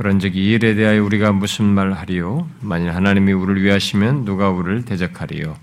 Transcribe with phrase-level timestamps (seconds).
[0.00, 2.48] 그런즉 이 일에 대하여 우리가 무슨 말 하리요?
[2.62, 5.54] 만일 하나님이 우리를 위하시면 누가 우리를 대적하리요?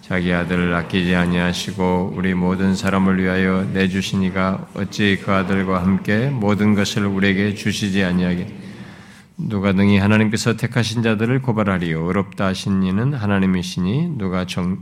[0.00, 7.04] 자기 아들을 아끼지 아니하시고 우리 모든 사람을 위하여 내주시니가 어찌 그 아들과 함께 모든 것을
[7.04, 8.56] 우리에게 주시지 아니하게
[9.36, 12.06] 누가 능히 하나님께서 택하신 자들을 고발하리요?
[12.06, 14.78] 어렵다 하신 이는 하나님이시니 누가 정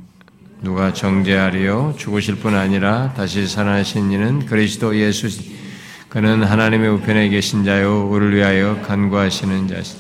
[0.63, 1.95] 누가 정죄하리요?
[1.99, 5.70] 죽으실 뿐 아니라 다시 살아나신 이는 그리스도 예수시
[6.11, 9.97] 그는 하나님의 우편에 계신 자요 우리를 위하여 간구하시는 자시.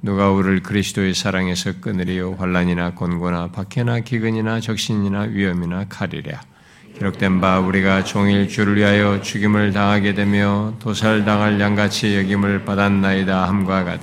[0.00, 6.40] 누가 우리를 그리스도의 사랑에서 끊으리요 환란이나 곤고나 박해나 기근이나 적신이나 위험이나 칼이랴.
[6.96, 14.00] 기록된 바 우리가 종일 주를 위하여 죽임을 당하게 되며 도살당할 양같이 여김을 받았나이다 함과 같.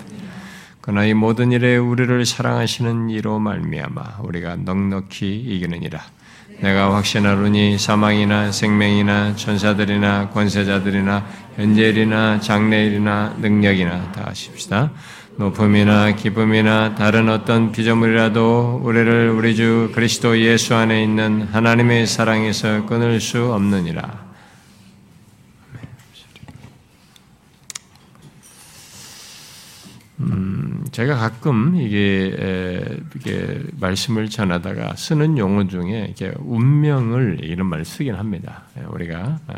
[0.81, 6.01] 그러나 이 모든 일에 우리를 사랑하시는 이로 말미암아 우리가 넉넉히 이기느니라.
[6.61, 14.91] 내가 확신하노니 사망이나 생명이나 천사들이나 권세자들이나 현재일이나 장래일이나 능력이나 다 하십시다.
[15.37, 23.21] 높음이나 기쁨이나 다른 어떤 피조물이라도 우리를 우리 주 그리스도 예수 안에 있는 하나님의 사랑에서 끊을
[23.21, 24.28] 수 없느니라.
[30.91, 38.63] 제가 가끔 이게, 이게 말씀을 전하다가 쓰는 용어 중에 이게 운명을 이런 말을 쓰긴 합니다.
[38.77, 39.53] 예, 우리가 아,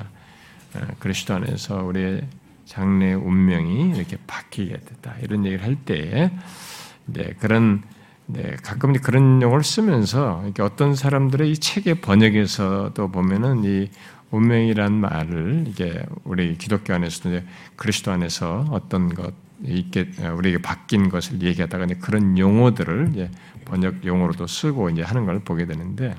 [0.75, 2.27] 아, 그리스도 안에서 우리의
[2.65, 6.31] 장래 운명이 이렇게 바뀌게 됐다 이런 얘기를 할 때에
[7.05, 7.83] 네, 그런
[8.27, 13.89] 네, 가끔 그런 용어를 쓰면서 어떤 사람들의 이 책의 번역에서도 보면은 이
[14.31, 17.41] 운명이란 말을 이게 우리 기독교 안에서도
[17.75, 19.33] 그리스도 안에서 어떤 것
[19.65, 23.29] 있게 우리에게 바뀐 것을 얘기하다가 그런 용어들을 이제
[23.65, 26.15] 번역 용어로도 쓰고 이제 하는 걸 보게 되는데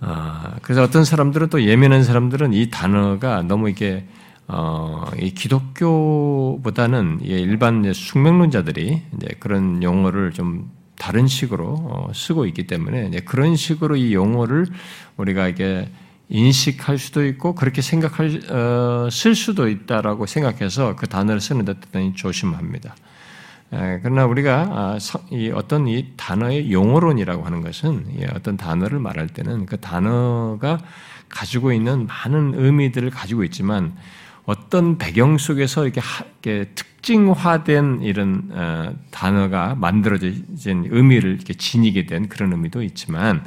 [0.00, 4.04] 아, 그래서 어떤 사람들은 또 예민한 사람들은 이 단어가 너무 이게
[4.48, 13.10] 어, 이 기독교보다는 일반 숙명론자들이 이제 그런 용어를 좀 다른 식으로 어, 쓰고 있기 때문에
[13.24, 14.66] 그런 식으로 이 용어를
[15.16, 15.88] 우리가 이게
[16.32, 22.14] 인식할 수도 있고 그렇게 생각할 어, 쓸 수도 있다라고 생각해서 그 단어를 쓰는 데 대단히
[22.14, 22.96] 조심합니다.
[23.74, 24.98] 에, 그러나 우리가 아,
[25.30, 30.78] 이 어떤 이 단어의 용어론이라고 하는 것은 어떤 단어를 말할 때는 그 단어가
[31.28, 33.94] 가지고 있는 많은 의미들을 가지고 있지만
[34.44, 36.00] 어떤 배경 속에서 이렇게,
[36.42, 43.44] 이렇게 특징화된 이런 어, 단어가 만들어진 의미를 이렇게 지니게 된 그런 의미도 있지만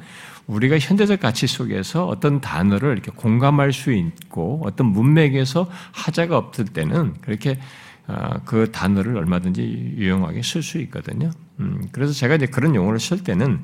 [0.47, 7.15] 우리가 현대적 가치 속에서 어떤 단어를 이렇게 공감할 수 있고 어떤 문맥에서 하자가 없을 때는
[7.21, 7.59] 그렇게
[8.07, 11.31] 어, 그 단어를 얼마든지 유용하게 쓸 수 있거든요.
[11.59, 13.61] 음, 그래서 제가 이제 그런 용어를 쓸 때는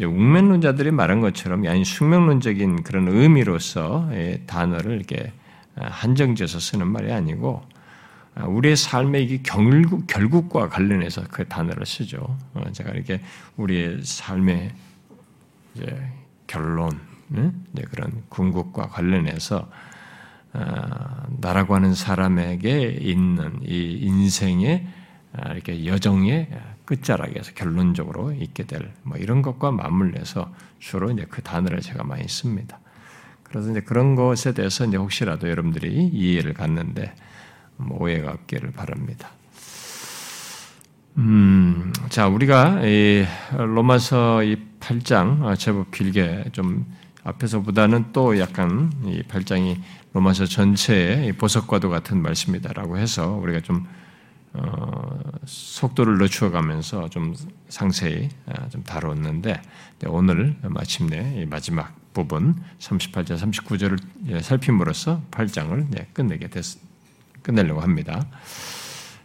[0.00, 4.08] 웅면론자들이 말한 것처럼 아니 숙명론적인 그런 의미로서
[4.46, 5.39] 단어를 이렇게 어,
[5.88, 7.62] 한정지어서 쓰는 말이 아니고
[8.36, 12.36] 어, 우리의 삶의 이게 결국, 결국과 관련해서 그 단어를 쓰죠.
[12.72, 13.20] 제가 이렇게
[13.56, 14.72] 우리의 삶의
[16.46, 17.50] 결론, 네?
[17.90, 19.70] 그런 궁극과 관련해서
[20.52, 24.86] 어, 나라고 하는 사람에게 있는 이 인생의
[25.32, 26.48] 어, 이렇게 여정의
[26.84, 32.80] 끝자락에서 결론적으로 있게 될 뭐 이런 것과 맞물려서 주로 이제 그 단어를 제가 많이 씁니다.
[33.50, 37.14] 그래서 이제 그런 것에 대해서 이제 혹시라도 여러분들이 이해를 갖는데
[37.76, 39.30] 뭐 오해가 없기를 바랍니다.
[41.16, 46.86] 음, 자, 우리가 이 로마서 이 8장 아, 제법 길게 좀
[47.24, 49.78] 앞에서보다는 또 약간 이 8장이
[50.12, 53.86] 로마서 전체의 보석과도 같은 말씀이다라고 해서 우리가 좀
[54.52, 57.34] 어, 속도를 늦추어가면서 좀
[57.68, 59.52] 상세히 아, 좀 다뤘는데
[59.98, 66.64] 네, 오늘 마침내 마지막 부분 38절, 39절을 살핌으로써 8장을 끝내게 됐,
[67.42, 68.26] 끝내려고 합니다.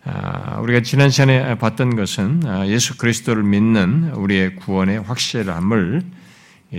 [0.03, 6.03] 아, 우리가 지난 시간에 봤던 것은 아, 예수 그리스도를 믿는 우리의 구원의 확실함을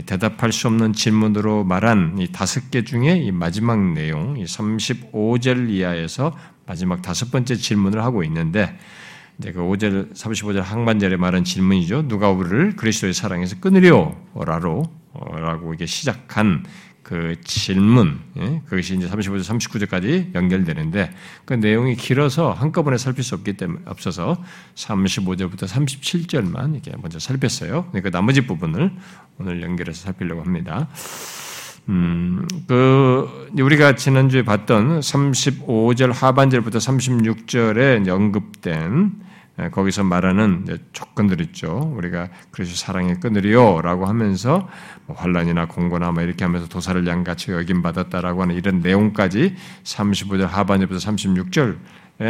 [0.06, 6.36] 대답할 수 없는 질문으로 말한 이 다섯 개 중에 이 마지막 내용, 이 35절 이하에서
[6.66, 8.76] 마지막 다섯 번째 질문을 하고 있는데,
[9.38, 12.08] 이제 그 5절, 35절 항반절에 말한 질문이죠.
[12.08, 14.14] 누가 우리를 그리스도의 사랑에서 끊으려?
[14.34, 14.84] 라로,
[15.38, 16.64] 라고 이게 시작한
[17.06, 18.62] 그 질문, 예?
[18.66, 21.12] 그것이 이제 35절, 39절까지 연결되는데
[21.44, 24.42] 그 내용이 길어서 한꺼번에 살필 수 없기 때문에 없어서
[24.74, 27.92] 35절부터 37절만 이렇게 먼저 살폈어요.
[27.92, 28.90] 그 나머지 부분을
[29.38, 30.88] 오늘 연결해서 살피려고 합니다.
[31.88, 39.26] 음, 그, 우리가 지난주에 봤던 35절 하반절부터 36절에 언급된 예,
[39.72, 41.92] 거기서 말하는 조건들 있죠.
[41.96, 44.68] 우리가 그래서 사랑에 끊으리요라고 하면서
[45.06, 50.98] 뭐 환란이나 공고나 뭐 이렇게 하면서 도사를 양같이 여김 받았다라고 하는 이런 내용까지 35절 하반절부터
[50.98, 51.78] 36절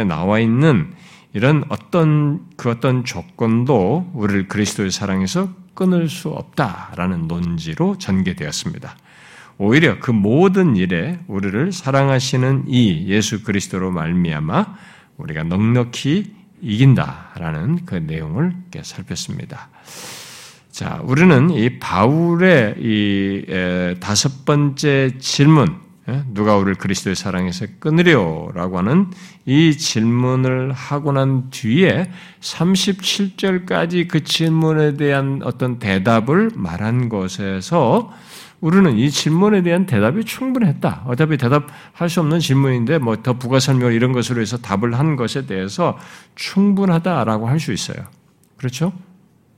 [0.07, 0.93] 나와 있는
[1.33, 8.95] 이런 어떤 그 어떤 조건도 우리를 그리스도의 사랑에서 끊을 수 없다라는 논지로 전개되었습니다.
[9.59, 14.75] 오히려 그 모든 일에 우리를 사랑하시는 이 예수 그리스도로 말미암아
[15.17, 19.69] 우리가 넉넉히 이긴다라는 그 내용을 살폈습니다.
[20.71, 26.23] 자, 우리는 이 바울의 이 다섯 번째 질문, 예?
[26.33, 29.07] 누가 우리를 그리스도의 사랑에서 끊으려라고 하는
[29.45, 32.09] 이 질문을 하고 난 뒤에
[32.39, 38.13] 37절까지 그 질문에 대한 어떤 대답을 말한 것에서
[38.59, 41.03] 우리는 이 질문에 대한 대답이 충분했다.
[41.05, 45.45] 어차피 대답할 수 없는 질문인데 뭐 더 부가 설명 이런 것으로 해서 답을 한 것에
[45.45, 45.97] 대해서
[46.35, 48.05] 충분하다라고 할 수 있어요.
[48.57, 48.93] 그렇죠?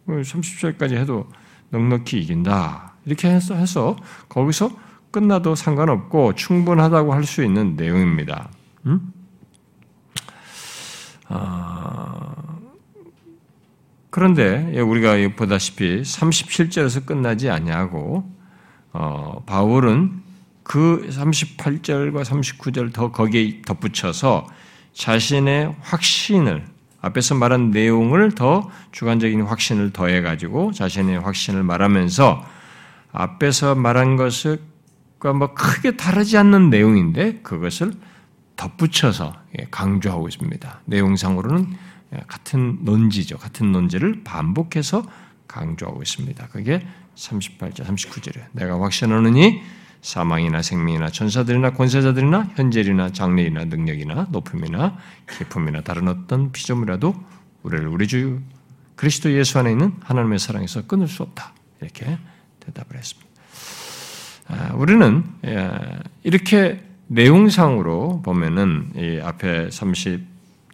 [0.08, 1.30] 30절까지 해도
[1.70, 2.94] 넉넉히 이긴다.
[3.06, 3.96] 이렇게 해서, 해서
[4.28, 4.72] 거기서
[5.12, 8.50] 끝나도 상관없고 충분하다고 할 수 있는 내용입니다.
[8.86, 9.14] 음?
[11.28, 12.34] 아,
[14.10, 18.39] 그런데 우리가 보다시피 37절에서 끝나지 아니하고
[18.94, 20.22] 어, 바울은
[20.64, 24.48] 그 38절과 39절 더 거기에 덧붙여서
[24.94, 26.66] 자신의 확신을
[27.02, 32.44] 앞에서 말한 내용을 더 주관적인 확신을 더해 가지고 자신의 확신을 말하면서
[33.12, 34.60] 앞에서 말한 것을
[35.24, 37.94] 뭐 크게 다르지 않는 내용인데 그것을
[38.56, 40.82] 덧붙여서 예, 강조하고 있습니다.
[40.86, 41.76] 내용상으로는
[42.28, 43.38] 같은 논지죠.
[43.38, 45.04] 같은 논지를 반복해서
[45.48, 46.48] 강조하고 있습니다.
[46.48, 46.86] 그게
[47.20, 49.62] 38절, 39절에 내가 확신하느니
[50.02, 54.98] 사망이나 생명이나 천사들이나 권세자들이나 현재이나 장래이나 능력이나 높음이나
[55.38, 57.14] 기품이나 다른 어떤 피조물이라도
[57.64, 58.40] 우리를 우리 주
[58.96, 61.54] 그리스도 예수 안에 있는 하나님의 사랑에서 끊을 수 없다.
[61.82, 62.18] 이렇게
[62.62, 63.30] 대답을 했습니다.
[64.48, 65.70] 아, 우리는 예,
[66.24, 69.70] 이렇게 내용상으로 보면은 이 앞에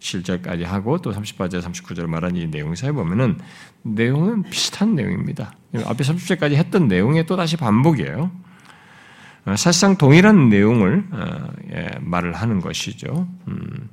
[0.00, 3.38] 37절까지 하고 또 38절, 39절 말한 이 내용사에 보면은
[3.82, 5.52] 내용은 비슷한 내용입니다.
[5.84, 8.30] 앞에 30절까지 했던 내용의 또 다시 반복이에요.
[9.46, 13.28] 어, 사실상 동일한 내용을 어, 예, 말을 하는 것이죠.
[13.46, 13.88] 음,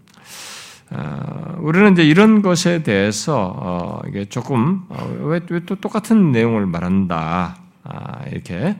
[0.89, 4.83] 어, 우리는 이제 이런 것에 대해서 이게 조금
[5.21, 8.77] 왜또 똑같은 내용을 말한다 아, 이렇게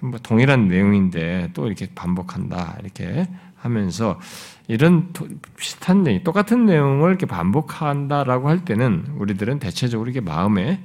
[0.00, 4.18] 뭐 동일한 내용인데 또 이렇게 반복한다 이렇게 하면서
[4.68, 5.12] 이런
[5.56, 10.84] 비슷한 내용, 똑같은 내용을 이렇게 반복한다라고 할 때는 우리들은 대체적으로 이게 마음에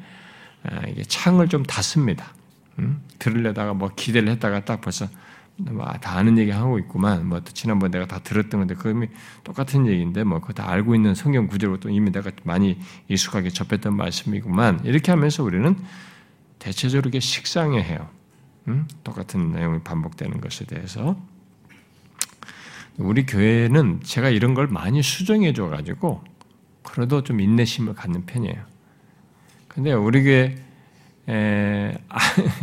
[0.63, 2.33] 아, 창을 좀 닫습니다.
[2.80, 3.01] 음?
[3.19, 5.07] 들으려다가 뭐 기대를 했다가 딱 벌써
[5.57, 7.27] 뭐다 아는 얘기 하고 있구만.
[7.27, 9.07] 뭐 지난번 내가 다 들었던 건데 그 이미
[9.44, 13.95] 똑같은 얘기인데 뭐 그거 다 알고 있는 성경 구절로 또 이미 내가 많이 익숙하게 접했던
[13.95, 14.85] 말씀이구만.
[14.85, 15.75] 이렇게 하면서 우리는
[16.57, 18.07] 대체적으로 이게 식상해해요.
[18.69, 18.88] 음?
[19.03, 21.18] 똑같은 내용이 반복되는 것에 대해서
[22.98, 26.24] 우리 교회는 제가 이런 걸 많이 수정해 줘 가지고
[26.84, 28.63] 그래도 좀 인내심을 갖는 편이에요.
[29.68, 30.56] 근데 우리 교회
[31.28, 32.19] 에, 아,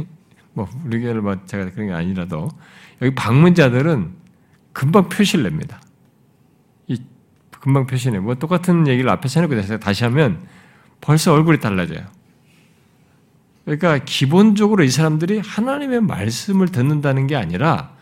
[0.54, 2.48] 뭐 우리 교회를 뭐 제가 그런 게 아니라도
[3.02, 4.12] 여기 방문자들은
[4.72, 5.80] 금방 표시를 냅니다.
[6.86, 7.02] 이
[7.50, 8.18] 금방 표시내.
[8.20, 10.46] 뭐 똑같은 얘기를 앞에서 해놓고 다시 하면
[11.00, 12.06] 벌써 얼굴이 달라져요.
[13.64, 17.94] 그러니까 기본적으로 이 사람들이 하나님의 말씀을 듣는다는 게 아니라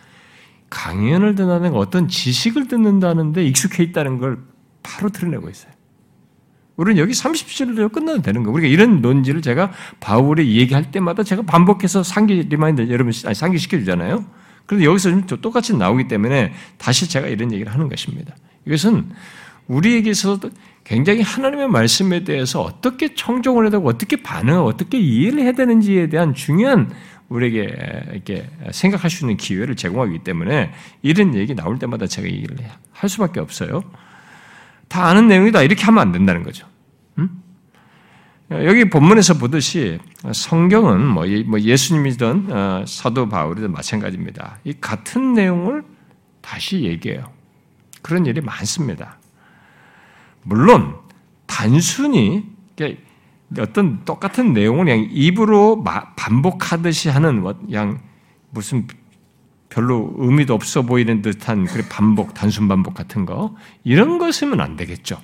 [0.71, 4.39] 강연을 듣는다는 어떤 지식을 듣는다는데 익숙해 있다는 걸
[4.83, 5.73] 바로 드러내고 있어요.
[6.77, 8.55] 우리는 여기 30절로 끝나도 되는 거예요.
[8.55, 14.25] 우리가 이런 논지를 제가 바울이 얘기할 때마다 제가 반복해서 상기 remind 여러분 상기시켜 주잖아요.
[14.65, 18.37] 그런데 여기서 좀 똑같이 나오기 때문에 다시 제가 이런 얘기를 하는 것입니다.
[18.65, 19.11] 이것은
[19.67, 20.39] 우리에게 서
[20.85, 26.33] 굉장히 하나님의 말씀에 대해서 어떻게 청종을 해야 되고 어떻게 반응을 어떻게 이해를 해야 되는지에 대한
[26.33, 26.91] 중요한
[27.29, 27.77] 우리에게
[28.13, 32.57] 이렇게 생각할 수 있는 기회를 제공하기 때문에 이런 얘기 나올 때마다 제가 얘기를
[32.93, 33.83] 할 수밖에 없어요.
[34.89, 36.67] 다 아는 내용이다 이렇게 하면 안 된다는 거죠.
[37.19, 37.43] 음?
[38.51, 39.99] 여기 본문에서 보듯이
[40.33, 44.59] 성경은 뭐, 뭐 예수님이든 어, 사도 바울이든 마찬가지입니다.
[44.65, 45.85] 이 같은 내용을
[46.41, 47.31] 다시 얘기해요.
[48.01, 49.19] 그런 일이 많습니다.
[50.43, 50.97] 물론
[51.47, 52.45] 단순히
[53.59, 55.83] 어떤 똑같은 내용을 그냥 입으로
[56.17, 58.01] 반복하듯이 하는 그냥
[58.51, 58.87] 무슨
[59.69, 65.21] 별로 의미도 없어 보이는 듯한 그 반복, 단순 반복 같은 거 이런 것이면 안 되겠죠.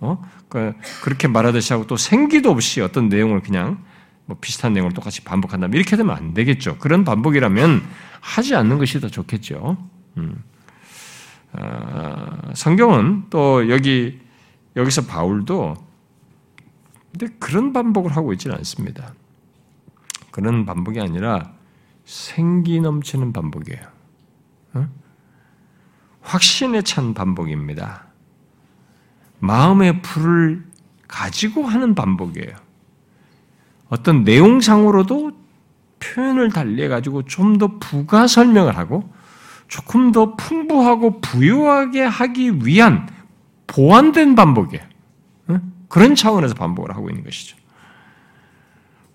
[0.00, 0.22] 어?
[0.48, 3.82] 그 그렇게 말하듯이 하고 또 생기도 없이 어떤 내용을 그냥
[4.26, 6.78] 뭐 비슷한 내용을 똑같이 반복한다 이렇게 되면 안 되겠죠.
[6.78, 7.82] 그런 반복이라면
[8.20, 9.76] 하지 않는 것이 더 좋겠죠.
[10.18, 10.42] 음.
[11.52, 14.20] 어, 성경은 또 여기
[14.76, 15.85] 여기서 바울도
[17.18, 19.14] 근데 그런 반복을 하고 있지는 않습니다.
[20.30, 21.52] 그런 반복이 아니라
[22.04, 23.80] 생기 넘치는 반복이에요.
[24.74, 24.88] 어?
[26.20, 28.04] 확신에 찬 반복입니다.
[29.38, 30.66] 마음의 불을
[31.08, 32.54] 가지고 하는 반복이에요.
[33.88, 35.32] 어떤 내용상으로도
[35.98, 39.10] 표현을 달리해가지고 좀 더 부가 설명을 하고
[39.68, 43.08] 조금 더 풍부하고 부유하게 하기 위한
[43.66, 44.84] 보완된 반복이에요.
[45.88, 47.56] 그런 차원에서 반복을 하고 있는 것이죠.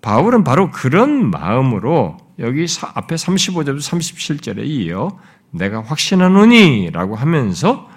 [0.01, 5.19] 바울은 바로 그런 마음으로 여기 앞에 35절부터 37절에 이어
[5.51, 7.89] 내가 확신하노니 라고 하면서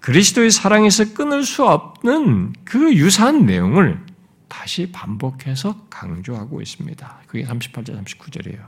[0.00, 4.04] 그리스도의 사랑에서 끊을 수 없는 그 유사한 내용을
[4.48, 7.20] 다시 반복해서 강조하고 있습니다.
[7.26, 8.66] 그게 38절, 39절이에요.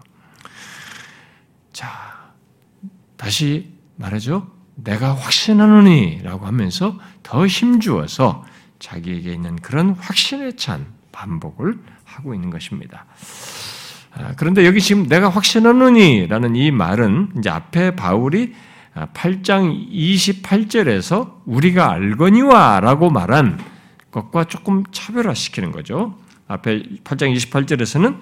[1.72, 2.32] 자,
[3.16, 4.50] 다시 말하죠.
[4.74, 8.44] 내가 확신하노니 라고 하면서 더 힘주어서
[8.78, 13.06] 자기에게 있는 그런 확신에 찬 반복을 하고 있는 것입니다.
[14.14, 18.54] 아, 그런데 여기 지금 내가 확신하노니 라는 이 말은 이제 앞에 바울이
[18.94, 23.58] 8장 28절에서 우리가 알거니와 라고 말한
[24.10, 26.18] 것과 조금 차별화시키는 거죠.
[26.48, 28.18] 앞에 8장 28절에서는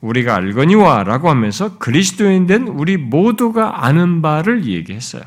[0.00, 5.22] 우리가 알거니와 라고 하면서 그리스도인 된 우리 모두가 아는 바를 얘기했어요.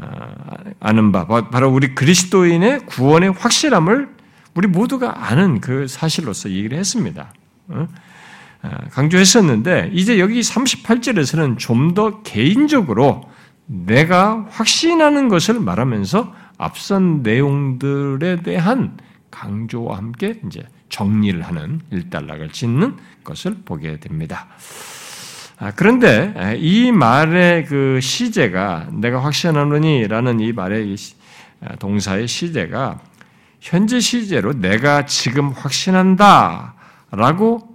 [0.00, 0.30] 아,
[0.80, 4.08] 아는 바, 바로 우리 그리스도인의 구원의 확실함을
[4.54, 7.32] 우리 모두가 아는 그 사실로서 얘기를 했습니다.
[8.62, 13.22] 아, 강조했었는데, 이제 여기 38절에서는 좀 더 개인적으로
[13.66, 18.96] 내가 확신하는 것을 말하면서 앞선 내용들에 대한
[19.30, 24.48] 강조와 함께 이제 정리를 하는 일단락을 짓는 것을 보게 됩니다.
[25.60, 30.94] 아, 그런데 이 말의 그 시제가 내가 확신하노니라는 이 말의
[31.62, 33.00] 아, 동사의 시제가
[33.60, 36.70] 현재 시제로 내가 지금 확신한다라고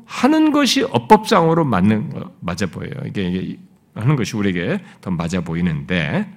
[0.06, 2.94] 하는 것이 어법상으로 맞는 맞아 보여요.
[3.06, 3.60] 이게, 이게
[3.96, 6.32] 하는 것이 우리에게 더 맞아 보이는데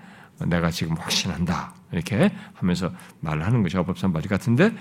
[0.46, 4.72] 내가 지금 확신한다 이렇게 하면서 말을 하는 것이 어법상 맞을 같은데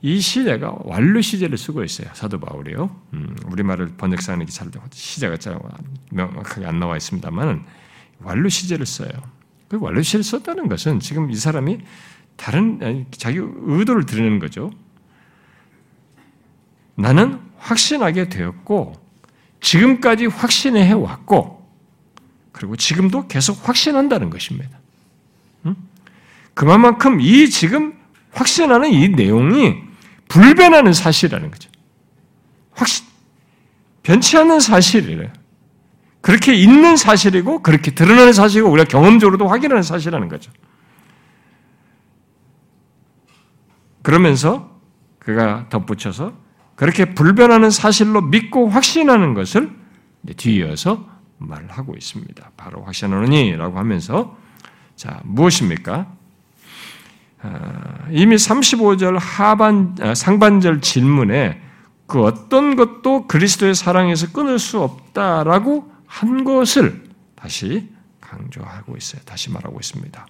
[0.00, 2.08] 이 시제가 완료 시제를 쓰고 있어요.
[2.14, 2.94] 사도 바울이요.
[3.14, 5.36] 음, 우리말을 번역사하는 기사를 시제가
[6.12, 7.64] 명확하게 안 나와 있습니다만
[8.20, 9.10] 완료 시제를 써요.
[9.68, 11.80] 그 완료 시제를 썼다는 것은 지금 이 사람이
[12.36, 14.70] 다른 자기 의도를 드리는 거죠.
[16.94, 18.94] 나는 확신하게 되었고
[19.60, 21.68] 지금까지 확신해 왔고
[22.52, 24.78] 그리고 지금도 계속 확신한다는 것입니다.
[25.66, 25.74] 음?
[26.54, 27.98] 그만큼 이 지금
[28.30, 29.87] 확신하는 이 내용이
[30.28, 31.70] 불변하는 사실이라는 거죠.
[32.72, 33.06] 확신,
[34.02, 35.30] 변치 않는 사실이래요.
[36.20, 40.52] 그렇게 있는 사실이고, 그렇게 드러나는 사실이고, 우리가 경험적으로도 확인하는 사실이라는 거죠.
[44.02, 44.80] 그러면서
[45.18, 46.32] 그가 덧붙여서
[46.74, 49.70] 그렇게 불변하는 사실로 믿고 확신하는 것을
[50.36, 51.06] 뒤이어서
[51.38, 52.52] 말을 하고 있습니다.
[52.56, 54.36] 바로 확신하느니 라고 하면서
[54.96, 56.10] 자, 무엇입니까?
[57.40, 61.60] 아, 이미 35절 하반, 아, 상반절 질문에
[62.06, 67.04] 그 어떤 것도 그리스도의 사랑에서 끊을 수 없다라고 한 것을
[67.36, 67.88] 다시
[68.20, 69.20] 강조하고 있어요.
[69.24, 70.26] 다시 말하고 있습니다.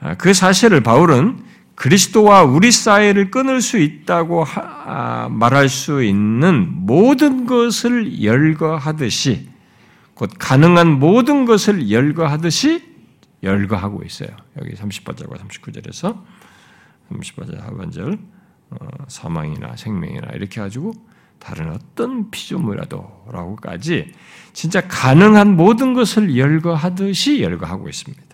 [0.00, 1.42] 아, 그 사실을 바울은
[1.74, 4.46] 그리스도와 우리 사이를 끊을 수 있다고
[5.30, 9.48] 말할 수 있는 모든 것을 열거하듯이
[10.14, 12.93] 곧 가능한 모든 것을 열거하듯이
[13.44, 14.28] 열거하고 있어요.
[14.60, 16.22] 여기 30번절과 39절에서
[17.12, 18.18] 30번절 하반절
[18.70, 18.76] 어,
[19.08, 20.92] 사망이나 생명이나 이렇게 가지고
[21.38, 24.12] 다른 어떤 피조물이라도 라고까지
[24.52, 28.24] 진짜 가능한 모든 것을 열거하듯이 열거하고 있습니다.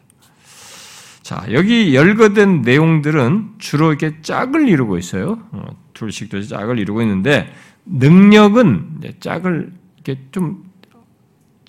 [1.22, 5.38] 자, 여기 열거된 내용들은 주로 이렇게 짝을 이루고 있어요.
[5.52, 7.52] 어, 둘씩도 짝을 이루고 있는데
[7.84, 10.69] 능력은 짝을 이렇게 좀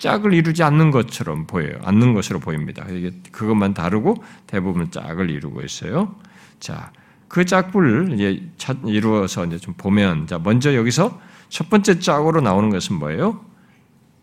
[0.02, 1.78] 짝을 이루지 않는 것처럼 보여요.
[1.84, 2.84] 않는 것으로 보입니다.
[2.90, 4.16] 이게 그것만 다르고
[4.48, 6.16] 대부분 짝을 이루고 있어요.
[6.58, 6.90] 자,
[7.28, 8.42] 그 짝을 이제
[8.84, 13.44] 이루어서 이제 좀 보면, 자, 먼저 여기서 첫 번째 짝으로 나오는 것은 뭐예요?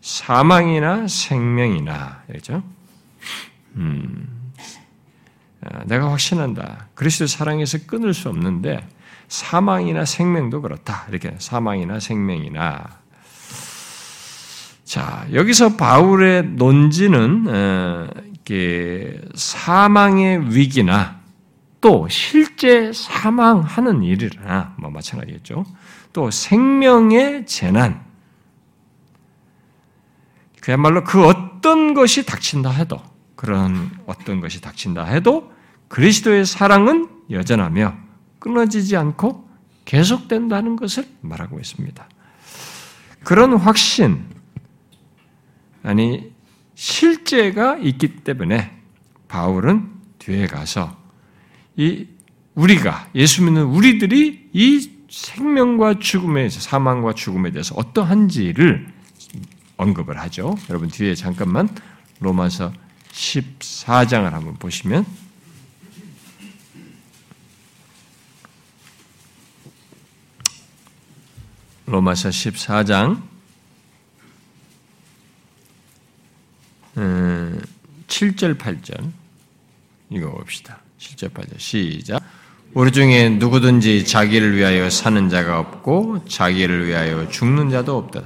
[0.02, 2.62] 사망이나 생명이나, 그죠?
[3.76, 4.52] 음,
[5.62, 6.88] 아, 내가 확신한다.
[6.94, 8.86] 그리스도 사랑에서 끊을 수 없는데,
[9.28, 11.06] 사망이나 생명도 그렇다.
[11.08, 12.99] 이렇게 사망이나 생명이나
[14.90, 18.08] 자, 여기서 바울의 논지는 어,
[19.36, 21.20] 사망의 위기나
[21.80, 25.64] 또 실제 사망하는 일이나 뭐 마찬가지겠죠.
[26.12, 28.04] 또 생명의 재난,
[30.60, 33.00] 그야말로 그 어떤 것이 닥친다 해도
[33.36, 35.52] 그런 어떤 것이 닥친다 해도
[35.86, 37.94] 그리스도의 사랑은 여전하며
[38.40, 39.48] 끊어지지 않고
[39.84, 42.08] 계속된다는 것을 말하고 있습니다.
[43.22, 44.39] 그런 확신,
[45.82, 46.32] 아니
[46.74, 48.76] 실제가 있기 때문에
[49.28, 50.96] 바울은 뒤에 가서
[51.76, 52.06] 이
[52.54, 58.86] 우리가 예수 믿는 우리들이 이 생명과 죽음에 사망과 죽음에 대해서 어떠한지를
[59.76, 60.56] 언급을 하죠.
[60.68, 61.68] 여러분 뒤에 잠깐만
[62.20, 62.72] 로마서
[63.12, 65.06] 14장을 한번 보시면
[71.86, 73.22] 로마서 14장
[76.96, 79.10] 7절 8절
[80.10, 80.78] 이거 봅시다.
[80.98, 82.22] 7절 8절 시작
[82.74, 88.22] 우리 중에 누구든지 자기를 위하여 사는 자가 없고 자기를 위하여 죽는 자도 없다.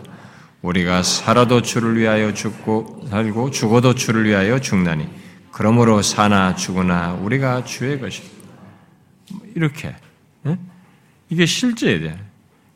[0.62, 5.06] 우리가 살아도 주를 위하여 죽고 살고 죽어도 주를 위하여 죽나니
[5.52, 8.28] 그러므로 사나 죽으나 우리가 주의 것이다.
[9.54, 9.94] 이렇게
[11.28, 12.16] 이게 실제에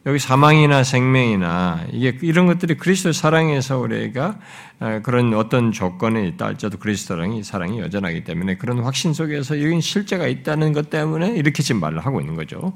[0.09, 4.39] 여기 사망이나 생명이나 이게 이런 것들이 그리스도 사랑에서 우리가
[4.81, 9.79] 아, 그런 어떤 조건에 있다 할지라도 그리스도 사랑이 사랑이 여전하기 때문에 그런 확신 속에서 여기
[9.83, 12.73] 실제가 있다는 것 때문에 이렇게 지금 말을 하고 있는 거죠.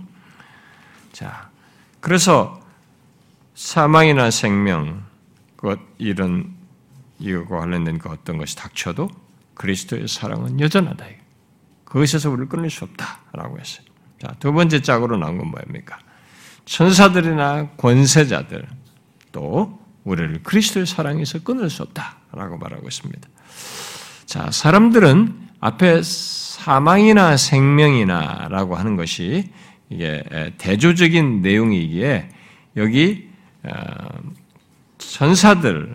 [1.13, 1.49] 자,
[2.01, 2.61] 그래서
[3.55, 5.03] 사망이나 생명,
[5.57, 6.53] 그 이런
[7.19, 9.09] 이거와 관련된 그 어떤 것이 닥쳐도
[9.55, 11.07] 그리스도의 사랑은 여전하다.
[11.87, 13.87] 그것에서 우리를 끊을 수 없다라고 했어요.
[14.21, 15.99] 자, 두 번째 짝으로 나온 건 뭐입니까?
[16.65, 18.67] 천사들이나 권세자들
[19.33, 23.29] 또 우리를 그리스도의 사랑에서 끊을 수 없다라고 말하고 있습니다.
[24.27, 29.51] 자, 사람들은 앞에 사망이나 생명이나라고 하는 것이
[29.91, 30.23] 이게
[30.59, 32.29] 대조적인 내용이기에
[32.77, 33.29] 여기
[33.65, 33.71] 어,
[34.99, 35.91] 천사들과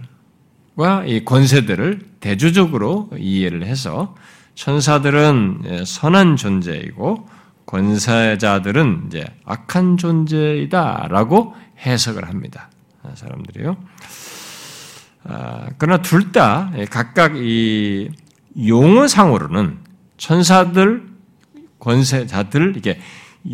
[1.05, 4.15] 이 권세들을 대조적으로 이해를 해서
[4.55, 7.27] 천사들은 선한 존재이고
[7.67, 11.55] 권세자들은 이제 악한 존재이다라고
[11.86, 12.69] 해석을 합니다.
[13.03, 13.77] 아, 사람들이요.
[15.25, 18.09] 아, 그러나 둘 다 각각 이
[18.57, 19.77] 용어상으로는
[20.17, 21.03] 천사들,
[21.79, 23.00] 권세자들 이게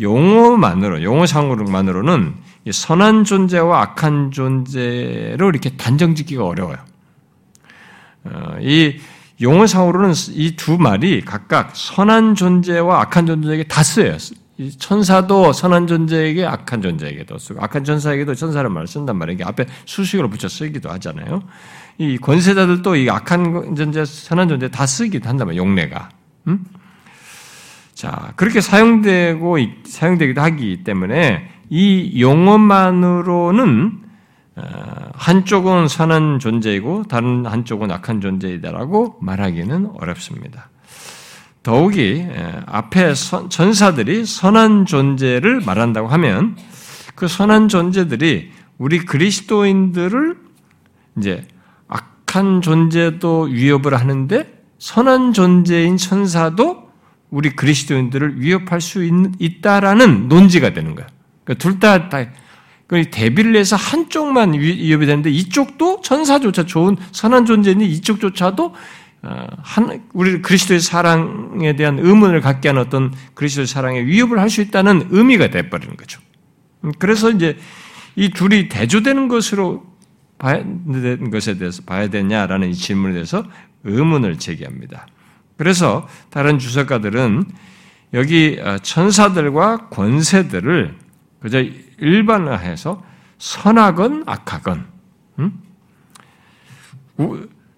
[0.00, 2.34] 용어만으로 용어상으로만으로는
[2.70, 6.78] 선한 존재와 악한 존재로 이렇게 단정짓기가 어려워요.
[8.24, 8.98] 어, 이
[9.40, 14.16] 용어상으로는 이 두 말이 각각 선한 존재와 악한 존재에게 다 쓰여요.
[14.78, 19.34] 천사도 선한 존재에게 악한 존재에게도 쓰고 악한 천사에게도 천사를 말 쓴단 말이에요.
[19.34, 21.42] 이게 앞에 수식으로 붙여 쓰기도 하잖아요.
[21.98, 25.62] 이 권세자들도 이 악한 존재, 선한 존재 다 쓰기도 한단 말이에요.
[25.62, 26.08] 용례가.
[26.46, 26.64] 음?
[27.94, 34.03] 자, 그렇게 사용되고 사용되기도 하기 때문에 이 용어만으로는 어,
[34.56, 40.70] 한쪽은 선한 존재이고 다른 한쪽은 악한 존재이다라고 말하기는 어렵습니다.
[41.62, 42.26] 더욱이
[42.66, 46.56] 앞에 전사들이 선한 존재를 말한다고 하면
[47.14, 50.36] 그 선한 존재들이 우리 그리스도인들을
[51.18, 51.46] 이제
[51.88, 56.84] 악한 존재도 위협을 하는데 선한 존재인 천사도
[57.30, 61.06] 우리 그리스도인들을 위협할 수 있, 다라는 논지가 되는 거야.
[61.44, 62.28] 그러니까 다
[62.88, 68.74] 대비를 해서 한쪽만 위협이 되는데 이쪽도 천사조차 좋은 선한 존재니 이쪽조차도
[69.22, 74.60] 어, 한 우리 그리스도의 사랑에 대한 의문을 갖게 하는 어떤 그리스도의 사랑에 위협을 할 수
[74.60, 76.20] 있다는 의미가 돼버리는 거죠.
[76.84, 77.56] 음, 그래서 이제
[78.16, 79.86] 이 둘이 대조되는 것으로
[80.36, 83.44] 봐야 되는 것에 대해서 봐야 되냐라는 이 질문에 대해서
[83.84, 85.06] 의문을 제기합니다.
[85.56, 87.44] 그래서 다른 주석가들은
[88.12, 91.03] 여기 어, 천사들과 권세들을
[91.44, 91.62] 그저
[91.98, 93.02] 일반화해서
[93.36, 94.86] 선하건 악하건
[95.40, 95.60] 음?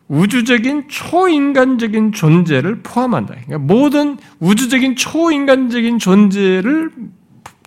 [0.07, 3.35] 우주적인 초인간적인 존재를 포함한다.
[3.35, 6.93] 그러니까 모든 우주적인 초인간적인 존재를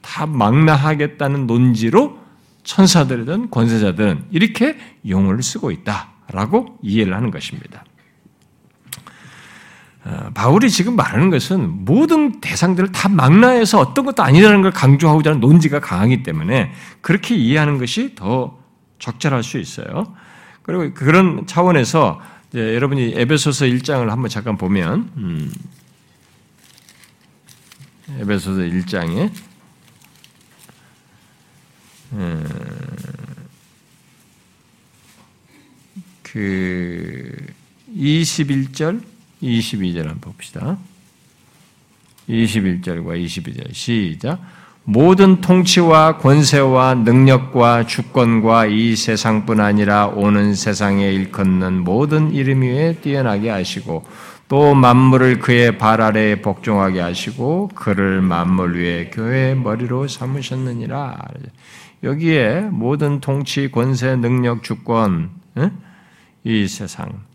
[0.02, 2.18] 다 망라하겠다는 논지로
[2.64, 7.84] 천사들이든 권세자들은 이렇게 용어를 쓰고 있다라고 이해를 하는 것입니다.
[10.06, 15.42] 어, 바울이 지금 말하는 것은 모든 대상들을 다 망라해서 어떤 것도 아니라는 걸 강조하고자 하는
[15.42, 18.58] 논지가 강하기 때문에 그렇게 이해하는 것이 더
[19.00, 20.16] 적절할 수 있어요.
[20.62, 22.22] 그리고 그런 차원에서
[22.54, 25.52] 여러분이 에베소서 1장을 한번 잠깐 보면 음,
[28.20, 29.32] 에베소서 1장에
[32.14, 32.48] 음,
[36.24, 37.36] 그
[37.96, 40.78] 21절 22절 한번 봅시다.
[42.28, 44.40] 21절과 22절 시작.
[44.84, 53.50] 모든 통치와 권세와 능력과 주권과 이 세상뿐 아니라 오는 세상에 일컫는 모든 이름 위에 뛰어나게
[53.50, 54.06] 하시고
[54.48, 61.18] 또 만물을 그의 발 아래에 복종하게 하시고 그를 만물 위에 교회의 머리로 삼으셨느니라.
[62.02, 65.30] 여기에 모든 통치, 권세, 능력, 주권,
[66.44, 67.29] 이 세상,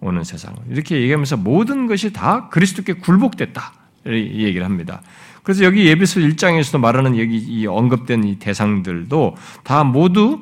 [0.00, 0.54] 오는 세상.
[0.70, 3.72] 이렇게 얘기하면서 모든 것이 다 그리스도께 굴복됐다.
[4.06, 5.02] 이 얘기를 합니다.
[5.42, 10.40] 그래서 여기 예비서 1장에서도 말하는 여기 이 언급된 이 대상들도 다 모두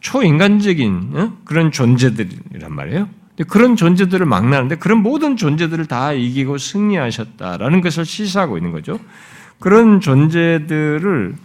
[0.00, 1.36] 초인간적인 어?
[1.44, 3.08] 그런 존재들이란 말이에요.
[3.48, 8.98] 그런 존재들을 막나는데 그런 모든 존재들을 다 이기고 승리하셨다라는 것을 시사하고 있는 거죠.
[9.58, 11.36] 그런 존재들을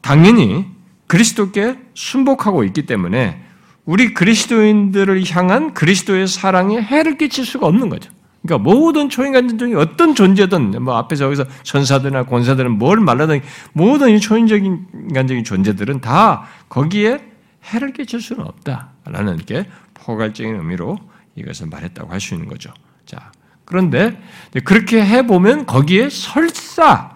[0.00, 0.66] 당연히
[1.06, 3.45] 그리스도께 순복하고 있기 때문에
[3.86, 8.10] 우리 그리스도인들을 향한 그리스도의 사랑에 해를 끼칠 수가 없는 거죠.
[8.42, 13.40] 그러니까 모든 초인간 중에 어떤 존재든 뭐 앞에서 여기서 전사들이나 권사들은 뭘 말하든
[13.72, 17.24] 모든 이 초인적인 인간적인 존재들은 다 거기에
[17.72, 20.98] 해를 끼칠 수는 없다라는 게 포괄적인 의미로
[21.34, 22.72] 이것을 말했다고 할 수 있는 거죠.
[23.04, 23.32] 자
[23.64, 24.20] 그런데
[24.64, 27.15] 그렇게 해 보면 거기에 설사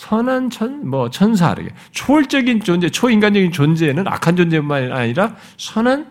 [0.00, 1.54] 선한 천, 뭐 천사,
[1.90, 6.06] 초월적인 존재, 초인간적인 존재는 악한 존재만 아니라 선한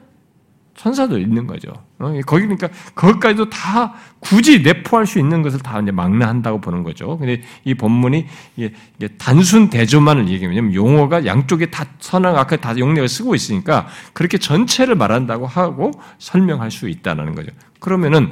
[0.75, 1.71] 천사도 있는 거죠.
[1.97, 2.13] 어?
[2.27, 7.17] 거기 그러니까 거기까지도 다 굳이 내포할 수 있는 것을 다 이제 망라한다고 보는 거죠.
[7.17, 8.73] 근데 이 본문이 이게
[9.17, 15.47] 단순 대조만을 얘기하면 용어가 양쪽에 다 선악 악한 다 용례를 쓰고 있으니까 그렇게 전체를 말한다고
[15.47, 17.49] 하고 설명할 수 있다는 거죠.
[17.79, 18.31] 그러면은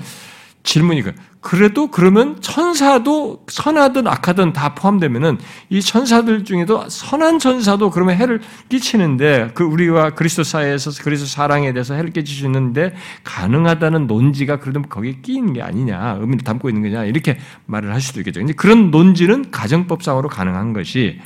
[0.67, 5.38] 질문이 그 그래도 그러면 천사도 선하든 악하든 다 포함되면은
[5.69, 11.93] 이 천사들 중에도 선한 천사도 그러면 해를 끼치는데 그 우리와 그리스도 사이에서 그리스도 사랑에 대해서
[11.93, 12.12] 해를
[12.45, 18.01] 있는데 가능하다는 논지가 그래도 거기에 끼는 게 아니냐 의미를 담고 있는 거냐 이렇게 말을 할
[18.01, 18.41] 수도 있겠죠.
[18.41, 21.21] 근데 그런 논지는 가정법상으로 가능한 것이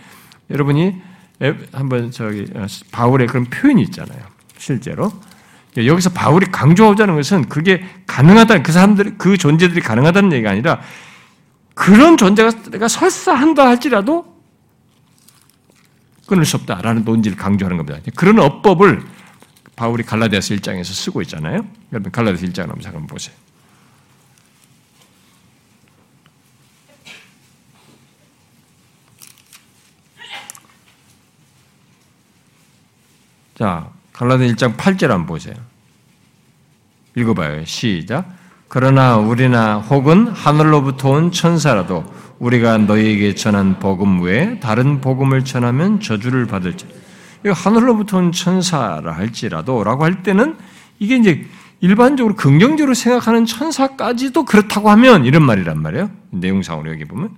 [0.51, 1.01] 여러분이
[1.71, 4.19] 한번 저기 어, 바울의 그런 표현이 있잖아요.
[4.59, 5.11] 실제로
[5.77, 10.81] 여기서 바울이 강조하자는 것은 그게 가능하다, 그 사람들, 그 존재들이 가능하다는 얘기가 아니라
[11.73, 14.31] 그런 존재가 내가 설사 한다 할지라도
[16.27, 17.99] 끊을 수 없다라는 논지를 강조하는 겁니다.
[18.15, 19.03] 그런 어법을
[19.75, 21.65] 바울이 갈라디아서 1장에서 쓰고 있잖아요.
[21.91, 23.35] 여러분 갈라디아서 1장 한번 잠깐 보세요.
[33.55, 35.55] 자, 갈라디 1장 8절 한번 보세요.
[37.15, 37.65] 읽어봐요.
[37.65, 38.29] 시작.
[38.67, 42.05] 그러나 우리나 혹은 하늘로부터 온 천사라도
[42.37, 46.85] 우리가 너희에게 전한 복음 외에 다른 복음을 전하면 저주를 받을지.
[47.43, 50.55] 하늘로부터 온 천사라 할지라도 라고 할 때는
[50.99, 51.43] 이게 이제
[51.79, 56.11] 일반적으로 긍정적으로 생각하는 천사까지도 그렇다고 하면 이런 말이란 말이에요.
[56.29, 57.31] 내용상으로 여기 보면.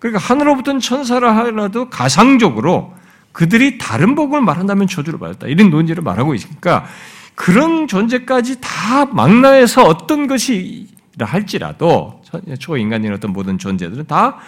[0.00, 2.96] 그러니까 하늘로부터 온 천사라 하더라도 가상적으로
[3.36, 5.46] 그들이 다른 복음을 말한다면 저주를 받았다.
[5.48, 6.86] 이런 논지를 말하고 있으니까
[7.34, 10.88] 그런 존재까지 다 망라해서 어떤 것이
[11.20, 12.22] 할지라도
[12.58, 14.38] 초인간인 어떤 모든 존재들은 다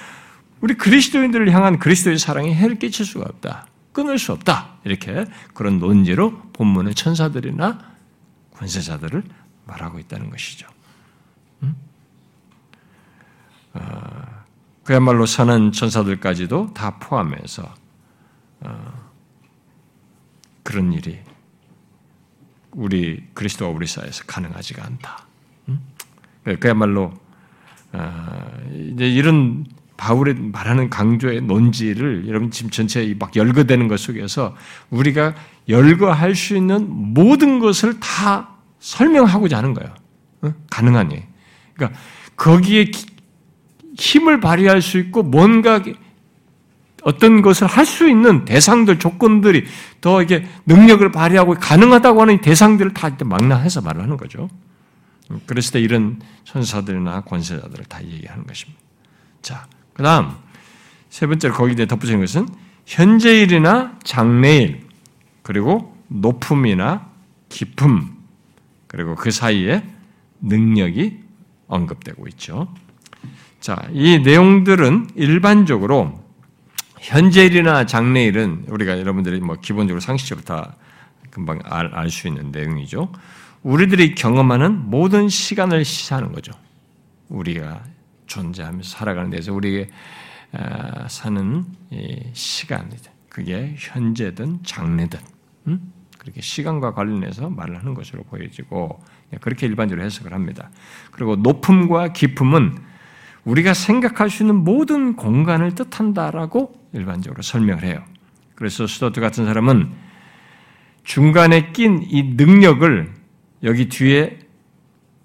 [0.62, 3.66] 우리 그리스도인들을 향한 그리스도의 사랑에 해를 끼칠 수가 없다.
[3.92, 4.78] 끊을 수 없다.
[4.84, 7.80] 이렇게 그런 논지로 본문의 천사들이나
[8.56, 9.22] 권세자들을
[9.66, 10.66] 말하고 있다는 것이죠.
[11.62, 11.76] 음?
[13.74, 13.82] 어,
[14.82, 17.77] 그야말로 선한 천사들까지도 다 포함해서 어,
[20.62, 21.18] 그런 일이
[22.72, 25.26] 우리 그리스도와 우리 사이에서 가능하지가 않다.
[26.60, 27.12] 그야말로
[27.92, 29.66] 어, 이제 이런
[29.96, 34.56] 바울의 말하는 강조의 논지를 여러분 지금 전체 막 열거되는 것 속에서
[34.90, 35.34] 우리가
[35.68, 39.94] 열거할 수 있는 모든 것을 다 설명하고자 하는 거예요.
[40.70, 41.22] 가능하니.
[41.74, 41.98] 그러니까
[42.36, 42.90] 거기에
[43.98, 45.82] 힘을 발휘할 수 있고 뭔가
[47.02, 49.64] 어떤 것을 할 수 있는 대상들, 조건들이
[50.00, 54.48] 더 이게 능력을 발휘하고 가능하다고 하는 대상들을 다 망라해서 말을 하는 거죠.
[55.46, 58.80] 그랬을 때 이런 천사들이나 권세자들을 다 얘기하는 것입니다.
[59.42, 60.32] 자, 그 다음,
[61.10, 62.48] 세 번째로 거기에 덧붙이는 것은
[62.86, 64.86] 현재일이나 장래일,
[65.42, 67.08] 그리고 높음이나
[67.48, 68.16] 깊음,
[68.86, 69.84] 그리고 그 사이에
[70.40, 71.18] 능력이
[71.66, 72.74] 언급되고 있죠.
[73.60, 76.27] 자, 이 내용들은 일반적으로
[77.00, 80.76] 현재일이나 장래일은 우리가 여러분들이 뭐 기본적으로 상식적으로 다
[81.30, 83.12] 금방 알 수 있는 내용이죠.
[83.62, 86.52] 우리들이 경험하는 모든 시간을 시사하는 거죠.
[87.28, 87.82] 우리가
[88.26, 89.90] 존재하면서 살아가는 데서 우리에게
[90.52, 91.64] 아, 사는
[92.32, 92.90] 시간,
[93.28, 95.18] 그게 현재든 장래든,
[96.18, 99.02] 그렇게 시간과 관련해서 말을 하는 것으로 보여지고,
[99.40, 100.70] 그렇게 일반적으로 해석을 합니다.
[101.10, 102.78] 그리고 높음과 깊음은
[103.44, 108.02] 우리가 생각할 수 있는 모든 공간을 뜻한다라고 일반적으로 설명을 해요.
[108.54, 109.92] 그래서 스토트 같은 사람은
[111.04, 113.14] 중간에 낀 이 능력을
[113.62, 114.38] 여기 뒤에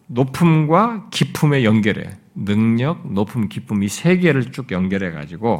[0.07, 2.09] 높음과 깊음에 연결해.
[2.35, 5.59] 능력, 높음, 기쁨 이세 개를 쭉 연결해 가지고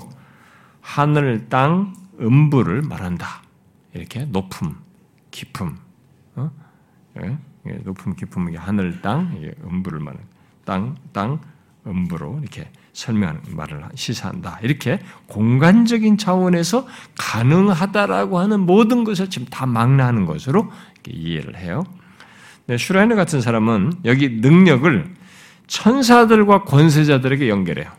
[0.82, 3.44] 하늘, 땅, 음부를 말한다.
[3.94, 4.76] 이렇게 높음,
[5.32, 5.78] 깊음,
[6.36, 6.52] 어?
[7.22, 7.38] 예?
[7.84, 10.26] 높음, 깊음, 하늘, 땅, 음부를 말하는
[10.66, 11.40] 땅, 땅,
[11.86, 14.60] 음부로 이렇게 설명하는 말을 시사한다.
[14.62, 20.72] 이렇게 공간적인 차원에서 가능하다라고 하는 모든 것을 지금 다 망라하는 것으로
[21.08, 21.84] 이해를 해요.
[22.68, 25.14] 네, 슈라이너 같은 사람은 여기 능력을
[25.68, 27.92] 천사들과 권세자들에게 연결해요.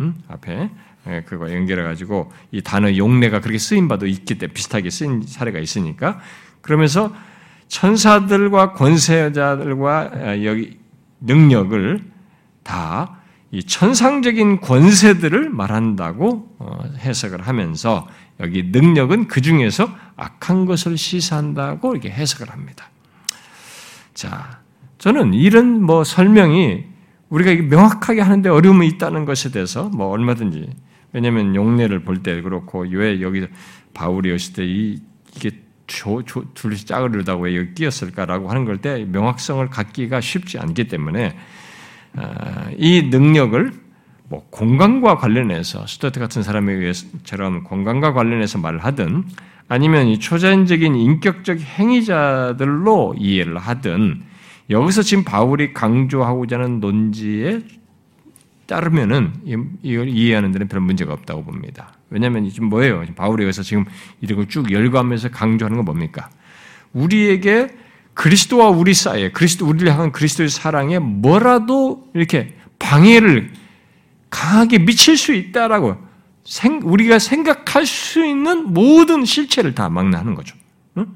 [0.00, 0.14] 음?
[0.28, 0.70] 앞에
[1.06, 6.20] 예, 그거 연결해가지고 이 단어 용례가 그렇게 쓰인 바도 있기 때문에 비슷하게 쓰인 사례가 있으니까
[6.62, 7.14] 그러면서
[7.68, 10.78] 천사들과 권세자들과 아, 여기
[11.20, 12.02] 능력을
[12.62, 13.13] 다
[13.54, 18.08] 이 천상적인 권세들을 말한다고 어, 해석을 하면서
[18.40, 22.90] 여기 능력은 그 중에서 악한 것을 시사한다고 이렇게 해석을 합니다.
[24.12, 24.58] 자,
[24.98, 26.82] 저는 이런 뭐 설명이
[27.28, 30.70] 우리가 명확하게 하는데 어려움이 있다는 것에 대해서 뭐 얼마든지
[31.12, 33.46] 왜냐하면 용례를 볼 때 그렇고 왜 여기
[33.94, 34.98] 바울이 오실 때 이,
[35.36, 35.52] 이게
[35.86, 41.63] 둘이 짝으르다고 왜 여기 끼었을까라고 하는 걸 때 명확성을 갖기가 쉽지 않기 때문에 아,
[42.76, 43.72] 이 능력을
[44.28, 49.24] 뭐 공간과 관련해서 스토트 같은 사람에 의해서처럼 공간과 관련해서 말을 하든
[49.68, 54.22] 아니면 이 초자연적인 인격적 행위자들로 이해를 하든
[54.70, 57.60] 여기서 지금 바울이 강조하고자 하는 논지에
[58.66, 59.32] 따르면은
[59.82, 61.92] 이걸 이해하는 데는 별 문제가 없다고 봅니다.
[62.08, 63.04] 왜냐하면 지금 뭐예요?
[63.14, 63.84] 바울이 여기서 지금
[64.22, 66.30] 이런 걸쭉 열거하면서 강조하는 건 뭡니까?
[66.94, 67.68] 우리에게
[68.14, 73.52] 그리스도와 우리 사이에 그리스도 우리를 향한 그리스도의 사랑에 뭐라도 이렇게 방해를
[74.30, 75.96] 강하게 미칠 수 있다라고
[76.44, 80.56] 생, 우리가 생각할 수 있는 모든 실체를 다 망라하는 거죠.
[80.98, 81.06] 응?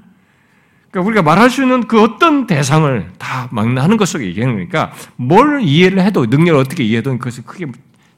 [0.90, 5.62] 그러니까 우리가 말할 수 있는 그 어떤 대상을 다 망라하는 것 속에 얘기하는 거니까 뭘
[5.62, 7.66] 이해를 해도 능력을 어떻게 이해하든 그것이 크게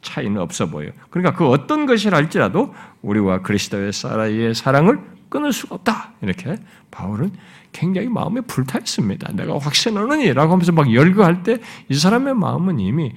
[0.02, 0.92] 차이는 없어 보여요.
[1.10, 6.12] 그러니까 그 어떤 것이라 할지라도 우리와 그리스도의 사랑을 끊을 수가 없다.
[6.22, 6.56] 이렇게
[6.90, 7.32] 바울은
[7.72, 9.32] 굉장히 마음에 불타 있습니다.
[9.32, 13.12] 내가 확신하느니라고 하면서 막 열거할 때 이 사람의 마음은 이미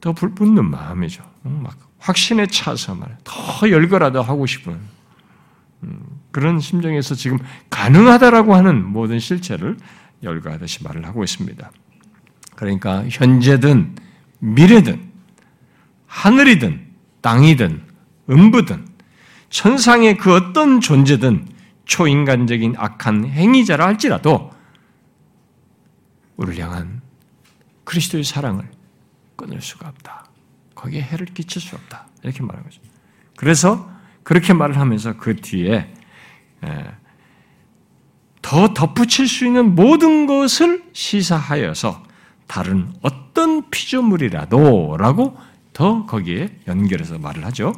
[0.00, 1.22] 더 불붙는 마음이죠.
[1.42, 4.78] 막 확신에 차서 말더 열거라도 하고 싶은
[5.82, 7.38] 음, 그런 심정에서 지금
[7.70, 9.76] 가능하다라고 하는 모든 실체를
[10.22, 11.70] 열거하듯이 말을 하고 있습니다.
[12.56, 13.96] 그러니까 현재든
[14.40, 15.10] 미래든
[16.06, 16.86] 하늘이든
[17.20, 17.82] 땅이든
[18.30, 18.86] 음부든
[19.50, 21.46] 천상의 그 어떤 존재든
[21.88, 24.52] 초인간적인 악한 행위자라 할지라도
[26.36, 27.00] 우리를 향한
[27.84, 28.70] 그리스도의 사랑을
[29.34, 30.26] 끊을 수가 없다.
[30.74, 32.06] 거기에 해를 끼칠 수 없다.
[32.22, 32.80] 이렇게 말한 거죠.
[33.36, 33.90] 그래서
[34.22, 35.92] 그렇게 말을 하면서 그 뒤에
[38.42, 42.04] 더 덧붙일 수 있는 모든 것을 시사하여서
[42.46, 45.36] 다른 어떤 피조물이라도 라고
[45.72, 47.72] 더 거기에 연결해서 말을 하죠.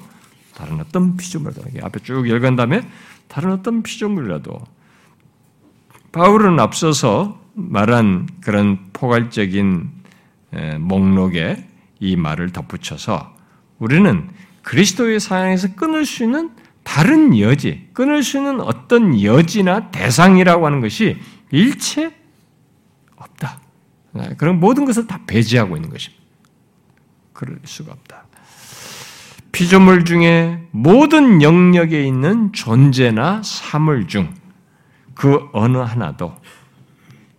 [0.54, 2.82] 다른 어떤 피조물이라도 앞에 쭉 열간 다음에
[3.30, 4.60] 다른 어떤 피조물이라도
[6.10, 9.88] 바울은 앞서서 말한 그런 포괄적인
[10.80, 11.68] 목록에
[12.00, 13.36] 이 말을 덧붙여서
[13.78, 14.28] 우리는
[14.62, 16.50] 그리스도의 사랑에서 끊을 수 있는
[16.82, 21.16] 다른 여지, 끊을 수 있는 어떤 여지나 대상이라고 하는 것이
[21.52, 22.12] 일체
[23.14, 23.60] 없다.
[24.38, 26.20] 그런 모든 것을 다 배제하고 있는 것입니다.
[27.32, 28.26] 그럴 수가 없다.
[29.52, 34.40] 피조물 중에 모든 영역에 있는 존재나 사물 중
[35.20, 36.34] 그 어느 하나도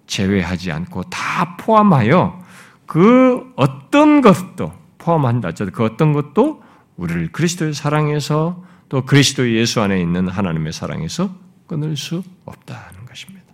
[0.06, 2.40] 제외하지 않고 다 포함하여
[2.86, 5.50] 그 어떤 것도 포함한다.
[5.74, 6.62] 그 어떤 것도
[6.96, 11.34] 우리를 그리스도의 사랑에서 또 그리스도 예수 안에 있는 하나님의 사랑에서
[11.66, 13.48] 끊을 수 없다는 것입니다.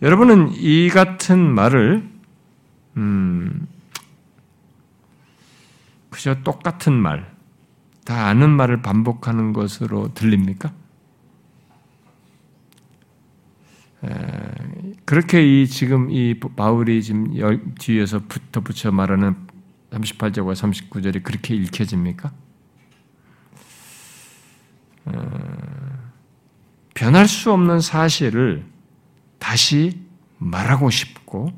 [0.00, 2.08] 여러분은 이 같은 말을
[2.96, 3.66] 음,
[6.24, 7.30] 그저 똑같은 말,
[8.06, 10.72] 다 아는 말을 반복하는 것으로 들립니까?
[15.04, 19.36] 그렇게 이 지금 이 바울이 지금 뒤에서 붙어 붙여 말하는
[19.90, 22.32] 38절과 39절이 그렇게 읽혀집니까?
[26.94, 28.64] 변할 수 없는 사실을
[29.38, 30.00] 다시
[30.38, 31.52] 말하고 싶고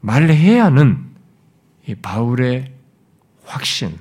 [0.00, 1.07] 말해야 하는
[1.88, 2.72] 이 바울의
[3.44, 3.98] 확신,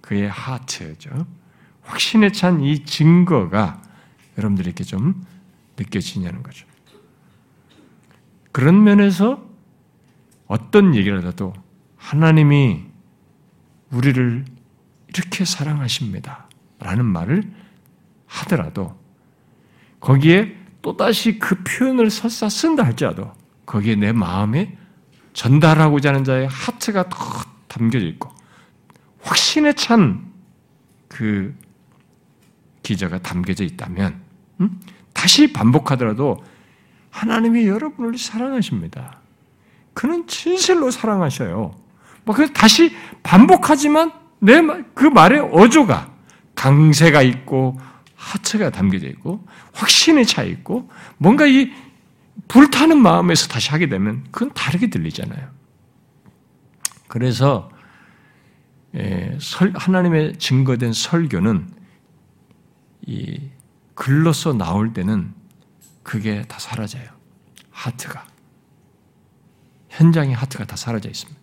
[0.00, 1.26] 그의 하트죠.
[1.82, 3.80] 확신에 찬 이 증거가
[4.36, 5.24] 여러분들에게 좀
[5.78, 6.66] 느껴지냐는 거죠.
[8.50, 9.46] 그런 면에서
[10.48, 11.52] 어떤 얘기를 하도
[11.96, 12.84] 하나님이
[13.92, 14.44] 우리를
[15.08, 16.48] 이렇게 사랑하십니다.
[16.80, 17.48] 라는 말을
[18.26, 18.98] 하더라도
[20.00, 23.32] 거기에 또다시 그 표현을 설사 쓴다 할지라도
[23.64, 24.76] 거기에 내 마음에
[25.36, 27.18] 전달하고자 하는 자의 하트가 더
[27.68, 28.32] 담겨져 있고
[29.22, 30.24] 확신에 찬
[31.08, 31.54] 그
[32.82, 34.20] 기저가 담겨져 있다면
[34.60, 34.80] 음?
[35.12, 36.42] 다시 반복하더라도
[37.10, 39.18] 하나님이 여러분을 사랑하십니다.
[39.94, 41.74] 그는 진실로 사랑하셔요.
[42.24, 44.60] 뭐 그래서 다시 반복하지만 내
[44.94, 46.12] 그 말의 어조가
[46.54, 47.78] 강세가 있고
[48.14, 51.72] 하트가 담겨져 있고 확신에 차 있고 뭔가 이
[52.48, 55.50] 불타는 마음에서 다시 하게 되면 그건 다르게 들리잖아요.
[57.08, 57.70] 그래서
[58.94, 59.36] 예,
[59.74, 61.70] 하나님의 증거된 설교는
[63.06, 63.40] 이
[63.94, 65.34] 글로서 나올 때는
[66.02, 67.08] 그게 다 사라져요.
[67.70, 68.26] 하트가.
[69.88, 71.40] 현장의 하트가 다 사라져 있습니다.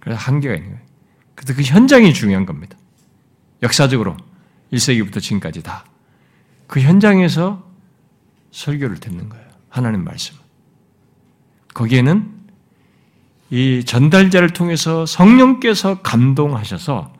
[0.00, 0.84] 그래서 한계가 있는 거예요.
[1.34, 2.76] 그래서 그 현장이 중요한 겁니다.
[3.62, 4.16] 역사적으로
[4.72, 5.84] 1세기부터 지금까지 다.
[6.66, 7.63] 그 현장에서
[8.54, 9.44] 설교를 듣는 거예요.
[9.68, 10.36] 하나님 말씀.
[11.74, 12.32] 거기에는
[13.50, 17.12] 이 전달자를 통해서 성령께서 감동하셔서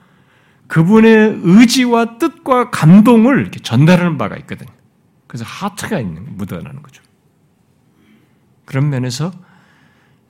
[0.68, 4.70] 그분의 의지와 뜻과 감동을 이렇게 전달하는 바가 있거든요.
[5.26, 7.02] 그래서 하트가 있는, 묻어나는 거죠.
[8.64, 9.32] 그런 면에서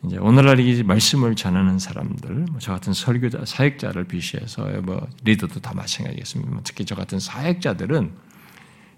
[0.07, 6.51] 이제 오늘날 이 말씀을 전하는 사람들, 뭐저 같은 설교자, 사역자를 비시해서 뭐 리더도 다 마찬가지겠습니다.
[6.51, 8.13] 뭐 특히 저 같은 사역자들은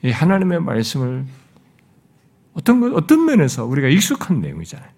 [0.05, 1.27] 이 하나님의 말씀을
[2.57, 4.89] 어떤 어떤 면에서 우리가 익숙한 내용이잖아요.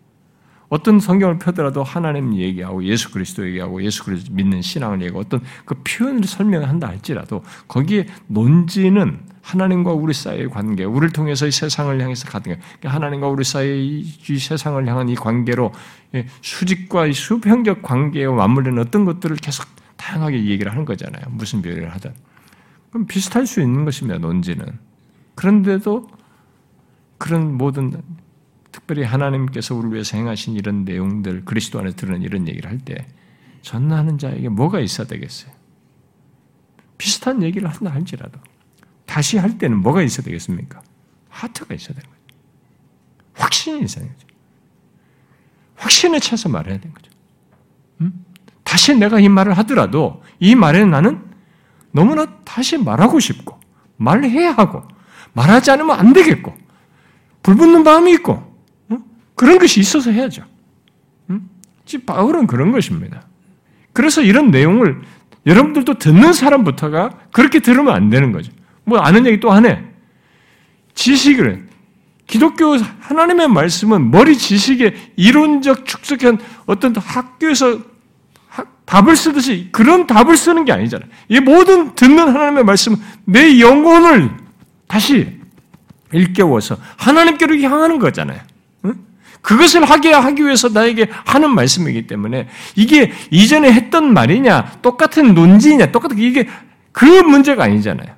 [0.68, 5.75] 어떤 성경을 펴더라도 하나님 얘기하고 예수 그리스도 얘기하고 예수 그리스도 믿는 신앙을 얘기하고 어떤 그
[5.83, 12.61] 표현을 설명한다 할지라도 거기에 논지는 하나님과 우리 사이의 관계, 우리를 통해서 이 세상을 향해서 가는
[12.81, 15.73] 게 하나님과 우리 사이의 이 세상을 향한 이 관계로
[16.42, 19.66] 수직과 이 수평적 관계와 맞물리는 어떤 것들을 계속
[19.97, 21.25] 다양하게 얘기를 하는 거잖아요.
[21.31, 22.12] 무슨 비유를 하든.
[22.90, 24.79] 그럼 비슷할 수 있는 것입니다, 논지는.
[25.35, 26.09] 그런데도
[27.18, 28.00] 그런 모든
[28.72, 33.07] 특별히 하나님께서 우리를 위해서 행하신 이런 내용들, 그리스도 안에 들은 이런 얘기를 할 때,
[33.62, 35.52] 전하는 자에게 뭐가 있어야 되겠어요?
[36.96, 38.38] 비슷한 얘기를 한다 할지라도,
[39.04, 40.81] 다시 할 때는 뭐가 있어야 되겠습니까?
[41.28, 42.38] 하트가 있어야 되는 거죠.
[43.35, 44.26] 확신이 있어야 되는 거죠.
[45.76, 47.11] 확신에 차서 말해야 되는 거죠.
[48.00, 48.24] 음?
[48.64, 51.24] 다시 내가 이 말을 하더라도, 이 말에는 나는
[51.90, 53.59] 너무나 다시 말하고 싶고,
[53.96, 54.87] 말해야 하고,
[55.33, 56.67] 말하지 않으면 안 되겠고,
[57.48, 58.44] 불붙는 마음이 있고,
[59.34, 60.44] 그런 것이 있어서 해야죠.
[61.30, 61.48] 음?
[62.04, 63.22] 바울은 그런 것입니다.
[63.94, 65.00] 그래서 이런 내용을
[65.46, 68.52] 여러분들도 듣는 사람부터가 그렇게 들으면 안 되는 거죠.
[68.84, 69.82] 뭐 아는 얘기 또 하네.
[70.92, 71.66] 지식을
[72.26, 77.80] 기독교 하나님의 말씀은 머리 지식의 이론적 축적한 어떤 학교에서
[78.84, 81.08] 답을 쓰듯이 그런 답을 쓰는 게 아니잖아요.
[81.28, 84.37] 이 모든 듣는 하나님의 말씀은 내 영혼을
[84.87, 85.38] 다시
[86.12, 88.40] 일깨워서 하나님께로 향하는 거잖아요.
[89.40, 96.18] 그것을 하게 하기 위해서 나에게 하는 말씀이기 때문에 이게 이전에 했던 말이냐, 똑같은 논지냐, 똑같은
[96.18, 96.49] 이게
[96.92, 98.14] 그 문제가 아니잖아요.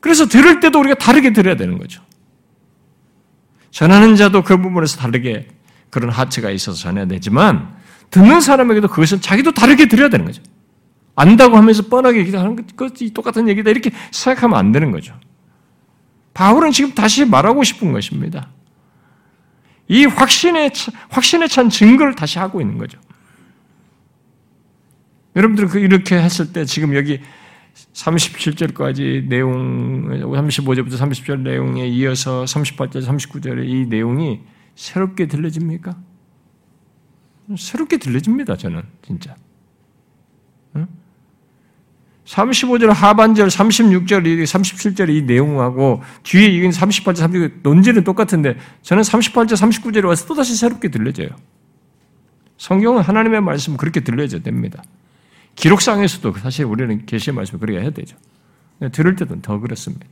[0.00, 2.02] 그래서 들을 때도 우리가 다르게 들어야 되는 거죠.
[3.70, 5.48] 전하는 자도 그 부분에서 다르게
[5.90, 7.76] 그런 하체가 있어서 전해야 되지만
[8.10, 10.42] 듣는 사람에게도 그것을 자기도 다르게 들어야 되는 거죠.
[11.14, 15.14] 안다고 하면서 뻔하게 얘기하는 것이 똑같은 얘기다 이렇게 생각하면 안 되는 거죠.
[16.38, 18.48] 바울은 지금 다시 말하고 싶은 것입니다.
[19.88, 20.70] 이 확신에,
[21.08, 23.00] 확신에 찬 증거를 다시 하고 있는 거죠.
[25.34, 27.20] 여러분들 그 이렇게 했을 때 지금 여기
[27.92, 34.40] 37절까지 내용, 35절부터 30절 내용에 이어서 38절, 39절의 이 내용이
[34.76, 35.96] 새롭게 들려집니까?
[37.56, 39.34] 새롭게 들려집니다, 저는, 진짜.
[42.28, 50.04] 35절 하반절, 36절, 37절 이 내용하고 뒤에 이건 38절, 39절 논지는 똑같은데 저는 38절, 39절에
[50.04, 51.28] 와서 또다시 새롭게 들려져요.
[52.58, 54.82] 성경은 하나님의 말씀 그렇게 들려져야 됩니다.
[55.54, 58.16] 기록상에서도 사실 우리는 계시의 말씀을 그렇게 해야 되죠.
[58.92, 60.06] 들을 때도 더 그렇습니다.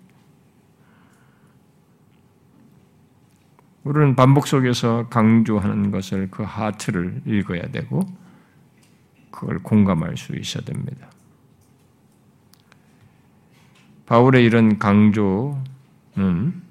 [3.84, 8.00] 우리는 반복 속에서 강조하는 것을 그 하트를 읽어야 되고
[9.30, 11.10] 그걸 공감할 수 있어야 됩니다.
[14.06, 16.62] 바울의 이런 강조는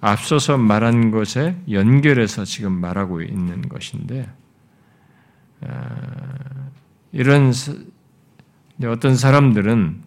[0.00, 4.28] 앞서서 말한 것에 연결해서 지금 말하고 있는 것인데
[5.62, 5.96] 아,
[7.12, 7.52] 이런
[8.84, 10.02] 어떤 사람들은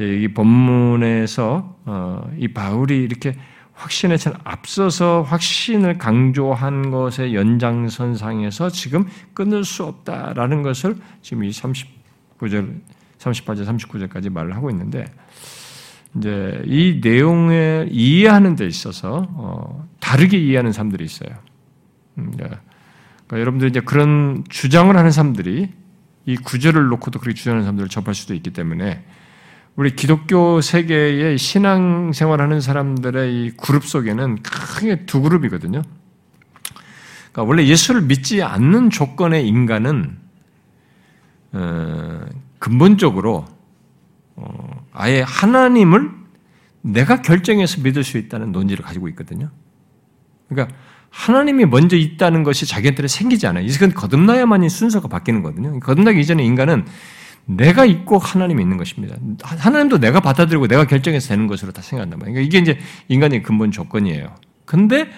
[0.00, 3.36] 이 본문에서 어, 이 바울이 이렇게
[3.72, 12.80] 확신에 찬 앞서서 확신을 강조한 것의 연장선상에서 지금 끊을 수 없다라는 것을 지금 이 39절,
[13.18, 15.04] 38절, 39절까지 말을 하고 있는데
[16.16, 21.30] 이제 이 내용을 이해하는 데 있어서 어, 다르게 이해하는 사람들이 있어요.
[22.18, 22.60] 음, 그러니까
[23.32, 25.68] 여러분들 이제 그런 주장을 하는 사람들이
[26.26, 29.04] 이 구절을 놓고도 그렇게 주장하는 사람들을 접할 수도 있기 때문에
[29.76, 35.82] 우리 기독교 세계의 신앙생활하는 사람들의 이 그룹 속에는 크게 두 그룹이거든요.
[37.32, 40.18] 그러니까 원래 예수를 믿지 않는 조건의 인간은
[41.52, 42.20] 어,
[42.58, 43.46] 근본적으로
[44.36, 46.10] 어, 아예 하나님을
[46.82, 49.50] 내가 결정해서 믿을 수 있다는 논지를 가지고 있거든요.
[50.48, 50.74] 그러니까
[51.10, 53.64] 하나님이 먼저 있다는 것이 자기한테 생기지 않아요.
[53.64, 55.80] 이건 거듭나야만이 순서가 바뀌는 거거든요.
[55.80, 56.84] 거듭나기 이전에 인간은
[57.46, 59.16] 내가 있고 하나님이 있는 것입니다.
[59.42, 62.34] 하나님도 내가 받아들이고 내가 결정해서 되는 것으로 다 생각한단 말이에요.
[62.34, 62.78] 그러니까 이게 이제
[63.08, 64.34] 인간의 근본 조건이에요.
[64.66, 65.10] 근데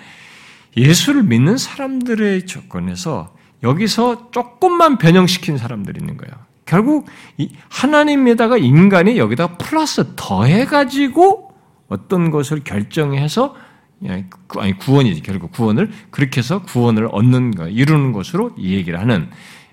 [0.76, 3.34] 예수를 믿는 사람들의 조건에서
[3.64, 6.32] 여기서 조금만 변형시킨 사람들이 있는 거예요.
[6.70, 7.06] 결국
[7.68, 11.50] 하나님에다가 인간이 여기다 플러스 더해가지고
[11.88, 13.56] 어떤 것을 결정해서
[14.56, 19.30] 아니 구원이지 결국 구원을 그렇게 해서 구원을 얻는 거 이루는 것으로 이 얘기를 하는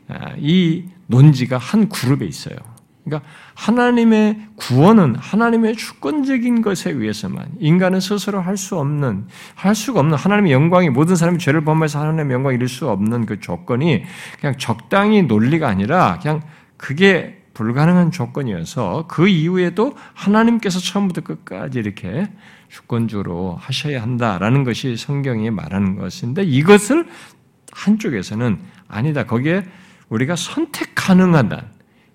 [0.08, 2.56] 아, 이 논지가 한 그룹에 있어요.
[3.06, 10.18] 그러니까 하나님의 구원은 하나님의 주권적인 것에 의해서만 인간은 스스로 할 수 없는 할 수가 없는
[10.18, 14.04] 하나님의 영광이 모든 사람이 죄를 범해서 하나님의 영광 이룰 수 없는 그 조건이
[14.42, 16.42] 그냥 적당히 논리가 아니라 그냥
[16.78, 22.30] 그게 불가능한 조건이어서 그 이후에도 하나님께서 처음부터 끝까지 이렇게
[22.70, 27.08] 주권주로 하셔야 한다라는 것이 성경이 말하는 것인데 이것을
[27.72, 29.26] 한쪽에서는 아니다.
[29.26, 29.66] 거기에
[30.10, 31.66] 우리가 선택 가능하다.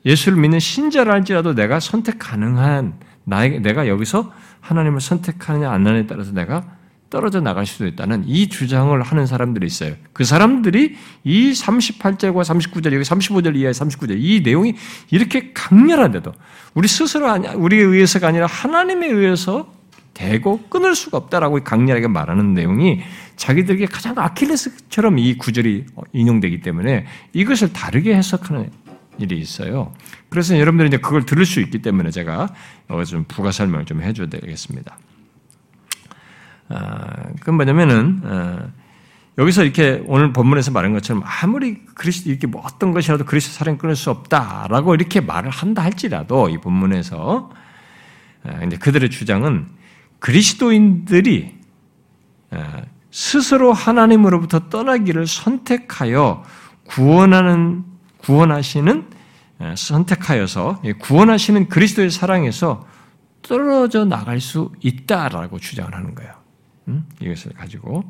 [0.06, 2.94] 예수를 믿는 신자라 할지라도 내가 선택 가능한
[3.24, 6.76] 나에게 내가 여기서 하나님을 선택하느냐 안 하느냐에 따라서 내가
[7.12, 9.94] 떨어져 나갈 수도 있다는 이 주장을 하는 사람들이 있어요.
[10.14, 14.74] 그 사람들이 이 38절과 39절, 여기 35절 이하의 39절, 이 내용이
[15.10, 16.32] 이렇게 강렬한데도
[16.72, 19.70] 우리 스스로 우리에 의해서가 아니라 하나님에 의해서
[20.14, 23.00] 되고 끊을 수가 없다라고 강렬하게 말하는 내용이
[23.36, 25.84] 자기들에게 가장 아킬레스처럼 이 구절이
[26.14, 28.70] 인용되기 때문에 이것을 다르게 해석하는
[29.18, 29.92] 일이 있어요.
[30.30, 32.48] 그래서 여러분들이 이제 그걸 들을 수 있기 때문에 제가
[32.88, 34.96] 여기서 좀 부가 설명을 좀 해줘야 되겠습니다.
[36.68, 37.06] 아,
[37.40, 38.66] 그건 뭐냐면은, 아,
[39.38, 43.96] 여기서 이렇게 오늘 본문에서 말한 것처럼 아무리 그리스도 이렇게 뭐 어떤 것이라도 그리스도 사랑 끊을
[43.96, 47.50] 수 없다라고 이렇게 말을 한다 할지라도 이 본문에서
[48.44, 49.68] 아, 이제 그들의 주장은
[50.18, 51.58] 그리스도인들이
[52.50, 56.44] 아, 스스로 하나님으로부터 떠나기를 선택하여
[56.84, 57.84] 구원하는
[58.18, 59.06] 구원하시는
[59.60, 62.86] 아, 선택하여서 구원하시는 그리스도의 사랑에서
[63.40, 66.41] 떨어져 나갈 수 있다라고 주장을 하는 거예요.
[66.88, 67.04] 음?
[67.20, 68.04] 이것을 가지고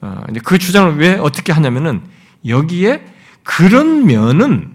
[0.00, 2.02] 아, 그 주장을 왜 어떻게 하냐면은
[2.46, 3.04] 여기에
[3.42, 4.72] 그런 면은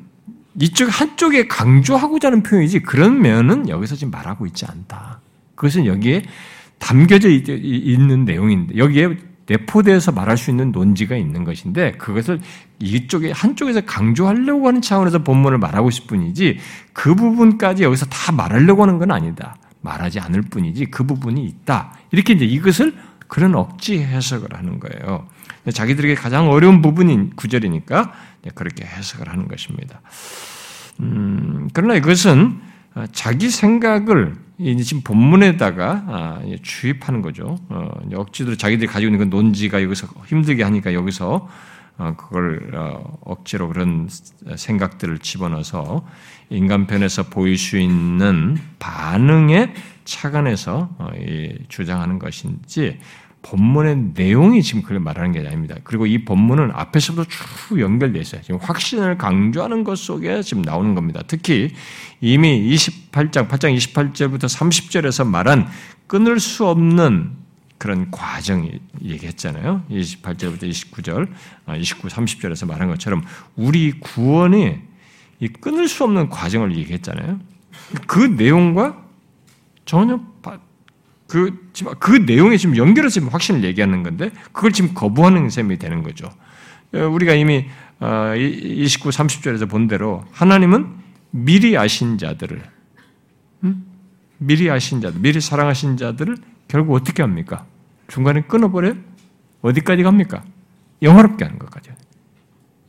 [0.60, 5.22] 이쪽 한쪽에 강조하고자 하는 표현이지 그런 면은 여기서 지금 말하고 있지 않다.
[5.56, 6.24] 그것은 여기에
[6.80, 12.40] 담겨져 있는 내용인데 여기에 내포돼서 말할 수 있는 논지가 있는 것인데 그것을
[12.80, 16.60] 이쪽에 한쪽에서 강조하려고 하는 차원에서 본문을 말하고 싶을 뿐이지
[16.94, 19.56] 그 부분까지 여기서 다 말하려고 하는 건 아니다.
[19.82, 21.94] 말하지 않을 뿐이지 그 부분이 있다.
[22.12, 22.96] 이렇게 이제 이것을
[23.28, 25.28] 그런 억지 해석을 하는 거예요.
[25.72, 28.14] 자기들에게 가장 어려운 부분인 구절이니까
[28.56, 30.02] 그렇게 해석을 하는 것입니다.
[31.00, 32.60] 음, 그러나 이것은
[33.12, 34.36] 자기 생각을
[34.84, 37.58] 지금 본문에다가 아, 주입하는 거죠.
[37.70, 41.50] 어, 억지로 자기들이 가지고 있는 그 논지가 여기서 힘들게 하니까 여기서 어,
[42.18, 44.10] 그걸 어, 억지로 그런
[44.56, 46.06] 생각들을 집어넣어서
[46.50, 49.74] 인간편에서 보일 수 있는 반응에
[50.06, 50.90] 착안해서
[51.68, 53.00] 주장하는 것인지
[53.42, 55.76] 본문의 내용이 지금 그걸 말하는 게 아닙니다.
[55.84, 58.42] 그리고 이 본문은 앞에서부터 쭉 연결되어 있어요.
[58.42, 61.22] 지금 확신을 강조하는 것 속에 지금 나오는 겁니다.
[61.26, 61.74] 특히
[62.20, 65.68] 이미 28장, 8장 28절부터 30절에서 말한
[66.08, 67.32] 끊을 수 없는
[67.80, 68.70] 그런 과정
[69.02, 69.84] 얘기했잖아요.
[69.90, 71.30] 28절부터 29절,
[71.78, 73.24] 29, 30절에서 말한 것처럼
[73.56, 74.78] 우리 구원이
[75.40, 77.40] 이 끊을 수 없는 과정을 얘기했잖아요.
[78.06, 79.02] 그 내용과
[79.86, 80.20] 전혀
[81.30, 86.28] 그, 그 내용에 지금 연결해서 지금 확신을 얘기하는 건데, 그걸 지금 거부하는 셈이 되는 거죠.
[86.92, 87.68] 어, 우리가 이미
[88.02, 90.88] 29, 어, 30절에서 본 대로 하나님은
[91.30, 92.64] 미리 아신 자들을,
[94.40, 96.36] 미리 아신 자들, 미리 사랑하신 자들을
[96.70, 97.66] 결국 어떻게 합니까?
[98.08, 98.94] 중간에 끊어버려?
[99.62, 100.44] 어디까지 갑니까?
[101.02, 101.90] 영화롭게 하는 것까지.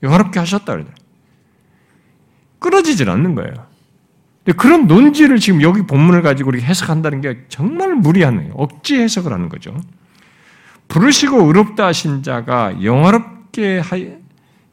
[0.02, 0.76] 영화롭게 하셨다.
[2.60, 3.52] 끊어지질 않는 거예요.
[4.56, 8.52] 그런 논지를 지금 여기 본문을 가지고 이렇게 해석한다는 게 정말 무리한 거예요.
[8.54, 9.74] 억지 해석을 하는 거죠.
[10.88, 13.98] 부르시고 의롭다 하신 자가 영화롭게 하,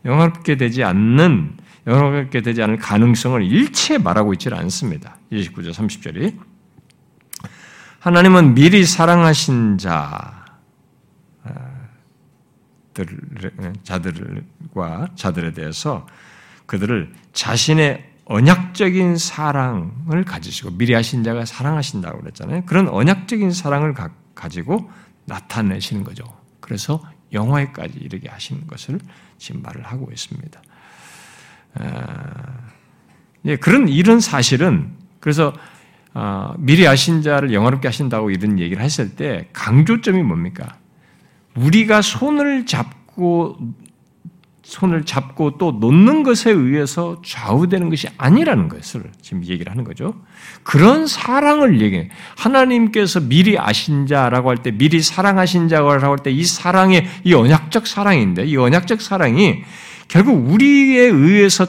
[0.04, 5.18] 영화롭게 되지 않는 영화롭게 되지 않을 가능성을 일체 말하고 있지 않습니다.
[5.32, 6.47] 29절 30절이
[8.08, 10.46] 하나님은 미리 사랑하신 자
[13.84, 16.08] 자들과 자들에 대해서
[16.68, 22.64] 그들을 자신의 언약적인 사랑을 가지시고 미리 하신 자가 사랑하신다고 그랬잖아요.
[22.66, 24.10] 그런 언약적인 사랑을 가,
[24.48, 24.90] 지고
[25.26, 26.24] 나타내시는 거죠.
[26.62, 27.04] 그래서
[27.34, 29.02] 영화에까지 이르게 하시는 것을
[29.38, 30.62] 지금 말을 하고 있습니다.
[33.44, 35.52] 예, 그런 이런 사실은 그래서
[36.20, 40.78] 어, 미리 아신 자를 영화롭게 하신다고 이런 얘기를 했을 때 강조점이 뭡니까?
[41.54, 43.60] 우리가 손을 잡고
[44.64, 50.16] 손을 잡고 또 놓는 것에 의해서 좌우되는 것이 아니라는 것을 지금 얘기를 하는 거죠.
[50.64, 52.10] 그런 사랑을 얘기해.
[52.36, 57.86] 하나님께서 미리 아신 자라고 할 때, 미리 사랑하신 자라고 할 때, 이 사랑의, 이 언약적
[57.86, 59.64] 사랑인데, 이 언약적 사랑이
[60.08, 61.68] 결국 우리에 의해서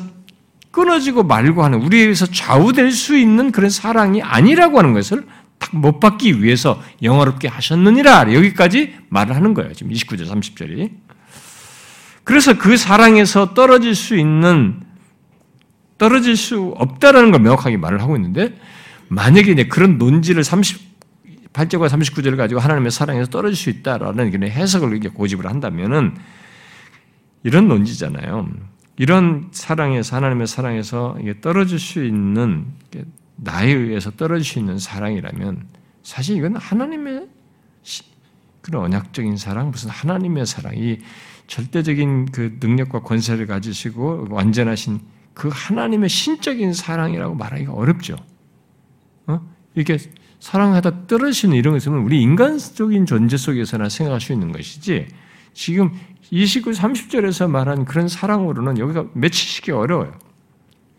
[0.70, 5.26] 끊어지고 말고 하는, 우리에 의해서 좌우될 수 있는 그런 사랑이 아니라고 하는 것을
[5.72, 8.32] 못 받기 위해서 영어롭게 하셨느니라.
[8.32, 9.72] 여기까지 말을 하는 거예요.
[9.72, 10.90] 지금 29절, 30절이.
[12.24, 14.80] 그래서 그 사랑에서 떨어질 수 있는
[15.96, 18.56] 떨어질 수 없다라는 걸 명확하게 말을 하고 있는데
[19.08, 25.08] 만약에 이제 그런 논지를 38절과 39절을 가지고 하나님의 사랑에서 떨어질 수 있다라는 그런 해석을 이렇게
[25.08, 26.16] 고집을 한다면은
[27.42, 28.48] 이런 논지잖아요.
[28.98, 32.66] 이런 사랑에서 하나님의 사랑에서 떨어질 수 있는
[33.36, 35.68] 나에 의해서 떨어질 수 있는 사랑이라면
[36.02, 37.28] 사실 이건 하나님의
[38.60, 40.98] 그런 언약적인 사랑, 무슨 하나님의 사랑, 이
[41.46, 45.00] 절대적인 그 능력과 권세를 가지시고 완전하신
[45.32, 48.16] 그 하나님의 신적인 사랑이라고 말하기가 어렵죠.
[49.28, 49.40] 어?
[49.74, 49.98] 이렇게
[50.40, 55.06] 사랑하다 떨어지는 이런 것은 우리 인간적인 존재 속에서나 생각할 수 있는 것이지
[55.58, 55.90] 지금
[56.30, 60.12] 29, 30절에서 말한 그런 사랑으로는 여기가 맺히시기 어려워요.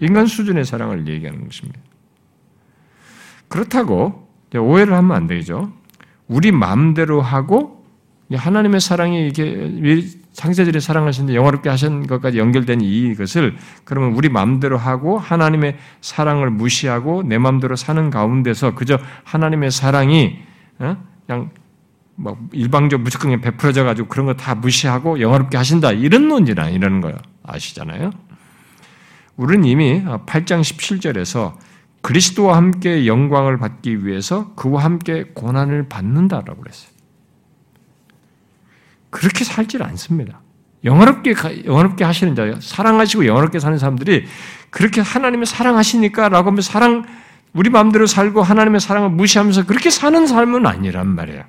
[0.01, 1.79] 인간 수준의 사랑을 얘기하는 것입니다.
[3.47, 5.71] 그렇다고 오해를 하면 안 되죠.
[6.27, 7.85] 우리 마음대로 하고
[8.29, 13.55] 하나님의 사랑이 이게 창세절에 사랑하신데 영화롭게 하신 것까지 연결된 이것을
[13.85, 20.39] 그러면 우리 마음대로 하고 하나님의 사랑을 무시하고 내 마음대로 사는 가운데서 그저 하나님의 사랑이
[20.79, 20.97] 어?
[21.25, 21.49] 그냥
[22.19, 27.17] 뭐 일방적 무조건 베풀어져 가지고 그런 거 다 무시하고 영화롭게 하신다 이런 논지는 이라는 거예요
[27.43, 28.11] 아시잖아요.
[29.37, 31.53] 우리는 이미 8장 17절에서
[32.01, 36.91] 그리스도와 함께 영광을 받기 위해서 그와 함께 고난을 받는다라고 그랬어요.
[39.09, 40.41] 그렇게 살질 않습니다.
[40.83, 41.33] 영화롭게,
[41.65, 44.25] 영화롭게 하시는 자, 사랑하시고 영화롭게 사는 사람들이
[44.69, 47.05] 그렇게 하나님을 사랑하시니까 라고 하면 사랑,
[47.53, 51.43] 우리 마음대로 살고 하나님의 사랑을 무시하면서 그렇게 사는 삶은 아니란 말이에요.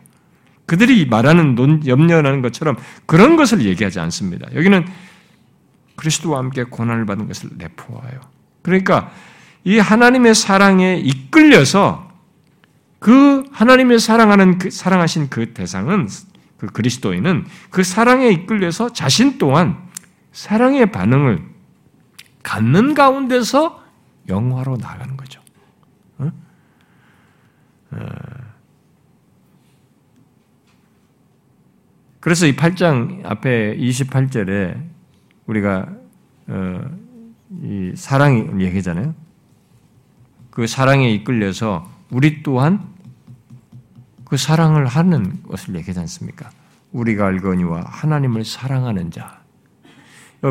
[0.71, 4.47] 그들이 말하는 논, 염려하는 것처럼 그런 것을 얘기하지 않습니다.
[4.55, 4.87] 여기는
[5.97, 8.21] 그리스도와 함께 고난을 받은 것을 내포하여.
[8.62, 9.11] 그러니까
[9.64, 12.12] 이 하나님의 사랑에 이끌려서
[13.01, 16.09] 그 하나님의 사랑하는 그 사랑하신 그 대상은
[16.57, 19.77] 그 그리스도인은 그 사랑에 이끌려서 자신 또한
[20.31, 21.43] 사랑의 반응을
[22.45, 23.83] 갖는 가운데서
[24.29, 25.41] 영화로 나가는 거죠.
[26.18, 26.31] 어?
[32.21, 34.79] 그래서 이 8장 앞에 28절에
[35.47, 35.89] 우리가
[36.49, 36.81] 어,
[37.62, 39.14] 이 사랑이 얘기잖아요.
[40.51, 42.89] 그 사랑에 이끌려서 우리 또한
[44.25, 46.51] 그 사랑을 하는 것을 얘기하지 않습니까?
[46.93, 49.41] 우리가 알거니와 하나님을 사랑하는 자.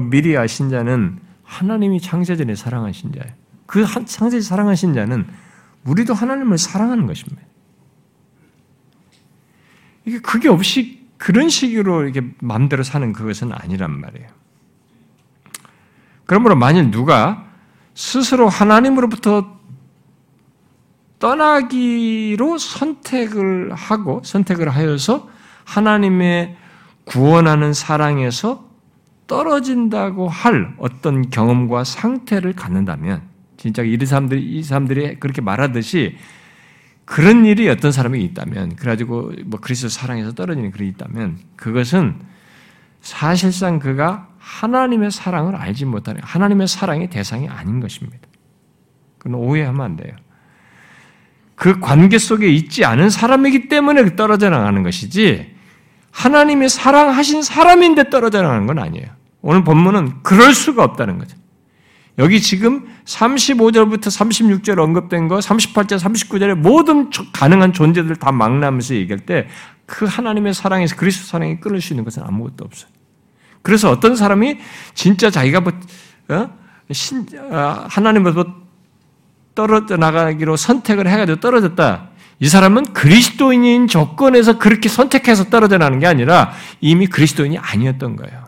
[0.10, 3.34] 미리 아신 자는 하나님이 창세전에 사랑하신 자예요.
[3.66, 5.28] 그 창세전 사랑하신 자는
[5.86, 7.42] 우리도 하나님을 사랑하는 것입니다.
[10.06, 14.28] 이게 그게 없이 그런 식으로 이렇게 마음대로 사는 그것은 아니란 말이에요.
[16.26, 17.46] 그러므로 만일 누가
[17.94, 19.60] 스스로 하나님으로부터
[21.20, 25.30] 떠나기로 선택을 하고 선택을 하여서
[25.66, 26.56] 하나님의
[27.04, 28.70] 구원하는 사랑에서
[29.28, 33.24] 떨어진다고 할 어떤 경험과 상태를 갖는다면
[33.58, 36.16] 진짜 이 사람들이 이 사람들이 그렇게 말하듯이
[37.10, 42.20] 그런 일이 어떤 사람이 있다면 그래가지고 뭐 그리스도 사랑에서 떨어지는 그런 있다면 그것은
[43.02, 48.20] 사실상 그가 하나님의 사랑을 알지 못하는 하나님의 사랑의 대상이 아닌 것입니다.
[49.18, 50.16] 그건 오해하면 안 돼요.
[51.56, 55.56] 그 관계 속에 있지 않은 사람이기 때문에 떨어져 나가는 것이지
[56.12, 59.08] 하나님이 사랑하신 사람인데 떨어져 나가는 건 아니에요.
[59.42, 61.36] 오늘 본문은 그럴 수가 없다는 거죠.
[62.20, 69.48] 여기 지금 35절부터 36절 언급된 거, 38절, 39절에 모든 가능한 존재들 다 막나면서 얘기할 때
[69.90, 72.92] 그 하나님의 사랑에서 그리스도 사랑이 끊을 수 있는 것은 아무것도 없어요.
[73.64, 74.60] 그래서 어떤 사람이
[74.94, 75.74] 진짜 자기가 뭐,
[76.30, 76.50] 어?
[76.92, 78.56] 신, 어, 하나님으로부터
[79.56, 82.10] 떨어져 나가기로 선택을 해가지고 떨어졌다.
[82.40, 88.46] 이 사람은 그리스도인인 조건에서 그렇게 선택해서 떨어져 나는 게 아니라 이미 그리스도인이 아니었던 거예요.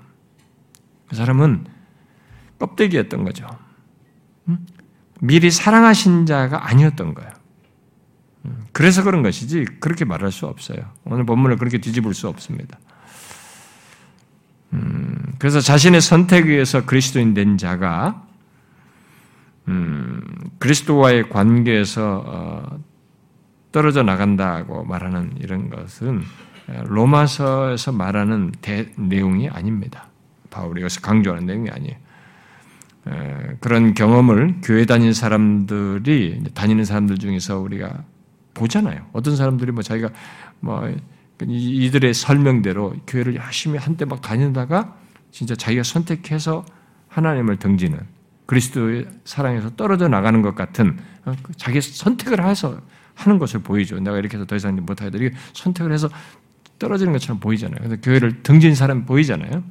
[1.10, 1.66] 그 사람은
[2.60, 3.48] 껍데기였던 거죠.
[5.24, 7.32] 미리 사랑하신 자가 아니었던 거예요.
[8.72, 10.80] 그래서 그런 것이지 그렇게 말할 수 없어요.
[11.06, 12.80] 오늘 본문을 그렇게 뒤집을 수 없습니다.
[14.74, 18.26] 음, 그래서 자신의 선택에 의해서 그리스도인 된 자가
[19.68, 20.22] 음,
[20.58, 22.80] 그리스도와의 관계에서 어,
[23.72, 26.24] 떨어져 나간다고 말하는 이런 것은
[26.86, 30.08] 로마서에서 말하는 대, 내용이 아닙니다.
[30.50, 31.96] 바울이 여기서 강조하는 내용이 아니에요.
[33.60, 38.04] 그런 경험을 교회 다니는 사람들이 다니는 사람들 중에서 우리가
[38.54, 39.08] 보잖아요.
[39.14, 40.10] 어떤 사람들이 뭐 자기가
[40.60, 40.94] 뭐
[41.44, 44.96] 이들의 설명대로 교회를 열심히 한때 막 다니다가
[45.32, 46.66] 진짜 자기가 선택해서
[47.08, 48.00] 하나님을 등지는
[48.46, 52.82] 그리스도의 사랑에서 떨어져 나가는 것 같은 어, 그 자기 선택을 해서
[53.16, 54.00] 하는 것을 보이죠.
[54.00, 55.18] 내가 이렇게 해서 더 이상 못하겠다.
[55.18, 56.10] 이렇게 선택을 해서
[56.80, 57.78] 떨어지는 것처럼 보이잖아요.
[57.80, 59.64] 그래서 교회를 등진 사람이 보이잖아요.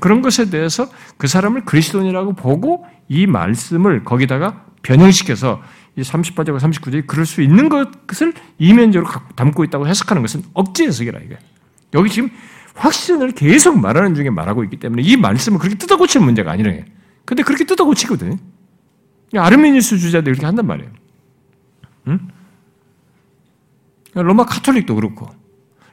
[0.00, 5.60] 그런 것에 대해서 그 사람을 그리스도인이라고 보고 이 말씀을 거기다가 변형시켜서
[5.96, 11.38] 이 38절과 39절이 그럴 수 있는 것을 이면적으로 담고 있다고 해석하는 것은 억지 해석이라 이게.
[11.94, 12.30] 여기 지금
[12.74, 16.72] 확신을 계속 말하는 중에 말하고 있기 때문에 이 말씀을 그렇게 뜯어고치는 문제가 아니라
[17.24, 18.38] 근데 그렇게 뜯어고치거든.
[19.34, 20.90] 아르메니스 주자들 그렇게 한단 말이에요.
[22.08, 22.28] 응?
[24.14, 25.28] 로마 카톨릭도 그렇고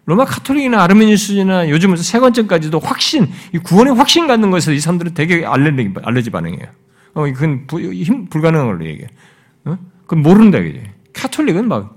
[0.10, 5.94] 로마 카톨릭이나 아르메니스나 요즘은 세관점까지도 확신, 이 구원의 확신 갖는 것에서 이 사람들은 되게 알레르기,
[6.02, 6.66] 알레르기 반응이에요.
[7.14, 9.08] 어, 그건 부, 힘, 불가능한 걸로 얘기해.
[9.66, 9.78] 어?
[10.08, 10.92] 그건 모른다, 이게.
[11.14, 11.94] 카톨릭은 막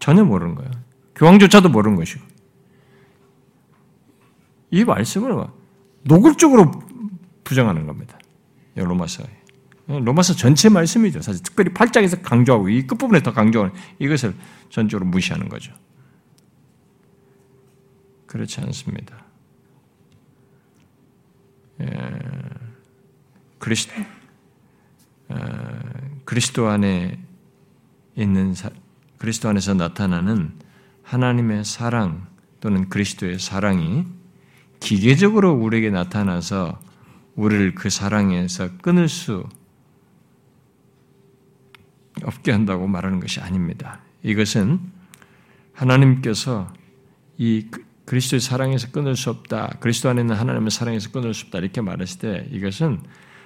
[0.00, 0.72] 전혀 모르는 거예요.
[1.14, 2.20] 교황조차도 모르는 것이고.
[4.72, 5.56] 이 말씀을 막
[6.02, 6.72] 노골적으로
[7.44, 8.18] 부정하는 겁니다.
[8.74, 9.28] 로마서에.
[9.86, 11.22] 로마서 전체 말씀이죠.
[11.22, 14.34] 사실 특별히 8장에서 강조하고 이 끝부분에 더 강조하는 이것을
[14.68, 15.72] 전적으로 무시하는 거죠.
[18.26, 19.24] 그렇지 않습니다.
[21.80, 21.86] 예,
[23.58, 23.92] 그리스도,
[25.28, 25.36] 어,
[26.24, 27.18] 그리스도 안에
[28.14, 28.70] 있는 사,
[29.18, 30.58] 그리스도 안에서 나타나는
[31.02, 32.26] 하나님의 사랑
[32.60, 34.06] 또는 그리스도의 사랑이
[34.80, 36.80] 기계적으로 우리에게 나타나서
[37.36, 39.46] 우리를 그 사랑에서 끊을 수
[42.24, 44.00] 없게 한다고 말하는 것이 아닙니다.
[44.22, 44.80] 이것은
[45.74, 46.72] 하나님께서
[47.36, 47.66] 이
[48.06, 49.76] 그리스도의 사랑에서 끊을 수 없다.
[49.80, 51.58] 그리스도 안에 있는 하나님의 사랑에서 끊을 수 없다.
[51.58, 53.00] 이렇게 말했을 때 이것은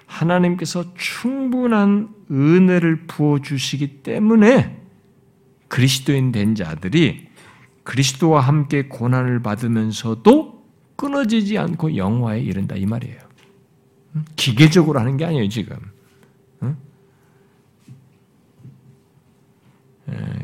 [0.06, 4.80] 하나님께서 충분한 은혜를 부어주시기 때문에
[5.68, 7.28] 그리스도인 된 자들이
[7.84, 10.64] 그리스도와 함께 고난을 받으면서도
[10.96, 12.76] 끊어지지 않고 영화에 이른다.
[12.76, 13.18] 이 말이에요.
[14.36, 15.76] 기계적으로 하는 게 아니에요, 지금.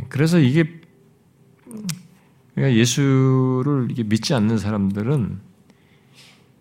[0.09, 0.81] 그래서 이게
[2.57, 5.39] 그러니까 예수를 믿지 않는 사람들은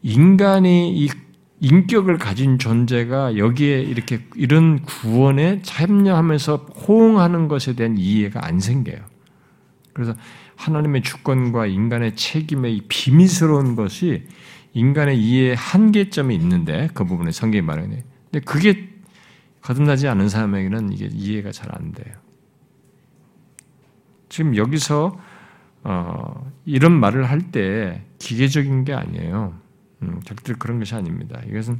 [0.03, 1.09] 인간이 이
[1.61, 8.99] 인격을 가진 존재가 여기에 이렇게 이런 구원에 참여하면서 호응하는 것에 대한 이해가 안 생겨요.
[9.93, 10.13] 그래서
[10.57, 14.27] 하나님의 주권과 인간의 책임의 비밀스러운 것이
[14.73, 18.03] 인간의 이해의 한계점이 있는데 그 부분에 성경이 말하네.
[18.31, 18.89] 근데 그게
[19.61, 22.13] 거듭나지 않은 사람에게는 이게 이해가 잘 안 돼요.
[24.27, 25.17] 지금 여기서
[25.85, 29.53] 어, 이런 말을 할 때 기계적인 게 아니에요.
[30.01, 31.39] 음, 절대 그런 것이 아닙니다.
[31.47, 31.79] 이것은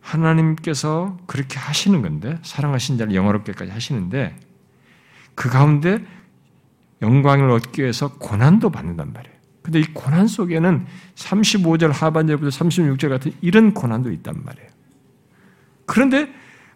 [0.00, 4.36] 하나님께서 그렇게 하시는 건데 사랑하신 자를 영어롭게까지 하시는데
[5.34, 6.04] 그 가운데
[7.00, 9.36] 영광을 얻기 위해서 고난도 받는단 말이에요.
[9.62, 14.68] 근데 이 고난 속에는 35절 하반절부터 36절 같은 이런 고난도 있단 말이에요.
[15.86, 16.30] 그런데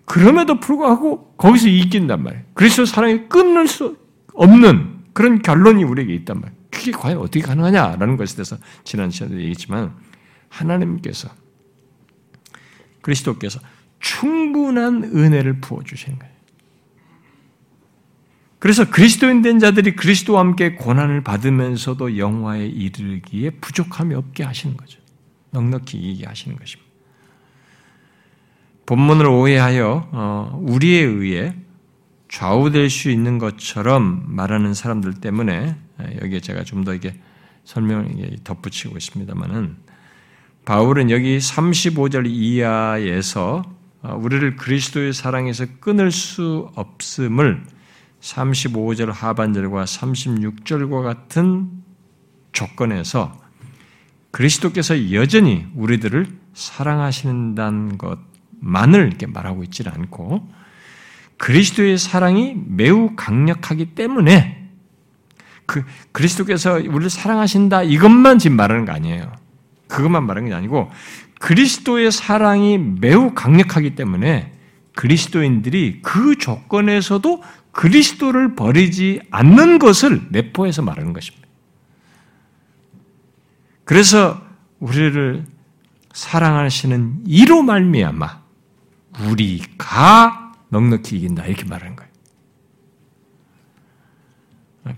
[0.07, 2.45] 그럼에도 불구하고 거기서 이긴단 말이에요.
[2.55, 3.99] 그리스도 사랑이 끊을 수
[4.35, 6.63] 없는 그런 결론이 우리에게 있단 말이에요.
[6.71, 9.95] 그게 과연 어떻게 가능하냐라는 것에 대해서 지난 시간에 얘기했지만
[10.49, 11.29] 하나님께서
[13.03, 13.61] 그리스도께서
[14.01, 16.33] 충분한 은혜를 부어 주시는 거예요.
[18.59, 25.01] 그래서 그리스도인 된 자들이 그리스도와 함께 고난을 받으면서도 영화에 이르기에 부족함이 없게 하시는 거죠.
[25.51, 26.91] 넉넉히 이기게 하시는 것입니다.
[28.87, 31.55] 본문을 오해하여 어, 우리에 의해
[32.33, 35.76] 좌우될 수 있는 것처럼 말하는 사람들 때문에
[36.22, 37.14] 여기에 제가 좀 더 이게
[37.64, 39.76] 설명을 덧붙이고 있습니다만은
[40.64, 43.62] 바울은 여기 35절 이하에서
[44.03, 47.64] 어, 우리를 그리스도의 사랑에서 끊을 수 없음을
[48.20, 51.70] 35절 하반절과 36절과 같은
[52.53, 53.39] 조건에서
[54.30, 60.62] 그리스도께서 여전히 우리들을 사랑하신다는 것만을 이렇게 말하고 있지 않고
[61.43, 64.64] 그리스도의 사랑이 매우 강력하기 때문에
[65.66, 69.32] 그 그리스도께서 우리를 사랑하신다 이것만 지금 말하는 거 아니에요.
[69.88, 70.93] 그것만 말하는 게 아니고
[71.40, 74.53] 그리스도의 사랑이 매우 강력하기 때문에
[74.95, 81.49] 그리스도인들이 그 조건에서도 그리스도를 버리지 않는 것을 내포해서 말하는 것입니다.
[83.82, 84.40] 그래서
[84.78, 85.45] 우리를
[86.12, 88.43] 사랑하시는 이로 말미암아
[89.26, 90.41] 우리가
[90.73, 92.11] 넉넉히 이긴다 이렇게 말하는 거예요.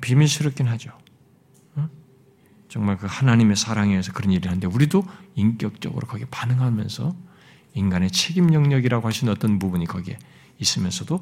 [0.01, 0.97] 비밀스럽긴 하죠.
[2.69, 5.05] 정말 그 하나님의 사랑에 의해서 그런 일을 하는데 우리도
[5.35, 7.15] 인격적으로 거기에 반응하면서
[7.75, 10.19] 인간의 책임 영역이라고 있는 어떤 부분이 거기에
[10.59, 11.21] 있으면서도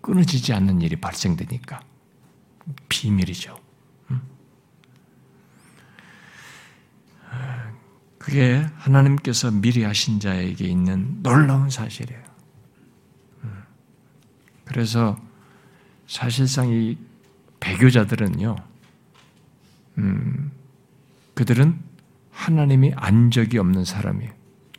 [0.00, 1.80] 끊어지지 않는 일이 발생되니까
[2.88, 3.58] 비밀이죠.
[8.18, 12.25] 그게 하나님께서 미리 하신 자에게 있는 놀라운 사실이에요.
[14.66, 15.16] 그래서
[16.06, 16.98] 사실상 이
[17.60, 18.56] 배교자들은요,
[19.98, 20.52] 음,
[21.34, 21.78] 그들은
[22.30, 24.30] 하나님이 안 적이 없는 사람이에요.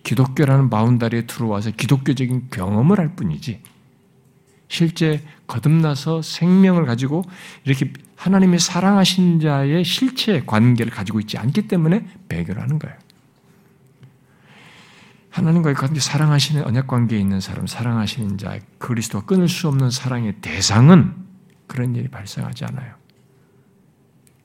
[0.03, 3.61] 기독교라는 바운다리에 들어와서 기독교적인 경험을 할 뿐이지,
[4.69, 7.23] 실제 거듭나서 생명을 가지고
[7.65, 12.97] 이렇게 하나님이 사랑하신 자의 실체 관계를 가지고 있지 않기 때문에 배교를 하는 거예요.
[15.37, 21.13] 하나님과의 관계, 사랑하시는 언약 관계에 있는 사람, 사랑하시는 자, 그리스도와 끊을 수 없는 사랑의 대상은
[21.67, 22.95] 그런 일이 발생하지 않아요.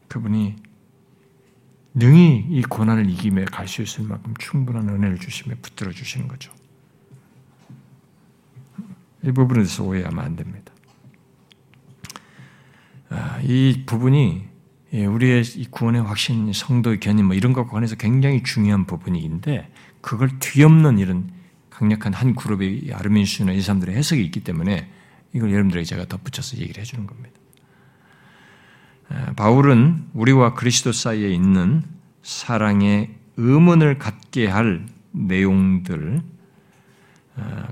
[0.09, 0.57] 그분이
[1.95, 6.53] 능히 이 고난을 이기며 갈 수 있을 만큼 충분한 은혜를 주시며 붙들어 주시는 거죠.
[9.23, 10.75] 이 부분에 대해서 오해하면 안 됩니다.
[13.09, 14.45] 아, 이 부분이
[14.93, 19.72] 예, 우리의 구원의 확신, 성도의 견인 뭐 이런 것과 관해서 굉장히 중요한 부분인데
[20.03, 21.31] 그걸 뒤엎는 이런
[21.71, 24.91] 강력한 한 그룹의 아르민슈나 이 사람들의 해석이 있기 때문에
[25.33, 27.33] 이걸 여러분들에게 제가 덧붙여서 얘기를 해주는 겁니다.
[29.37, 31.83] 바울은 우리와 그리스도 사이에 있는
[32.23, 36.23] 사랑의 의문을 갖게 할 내용들,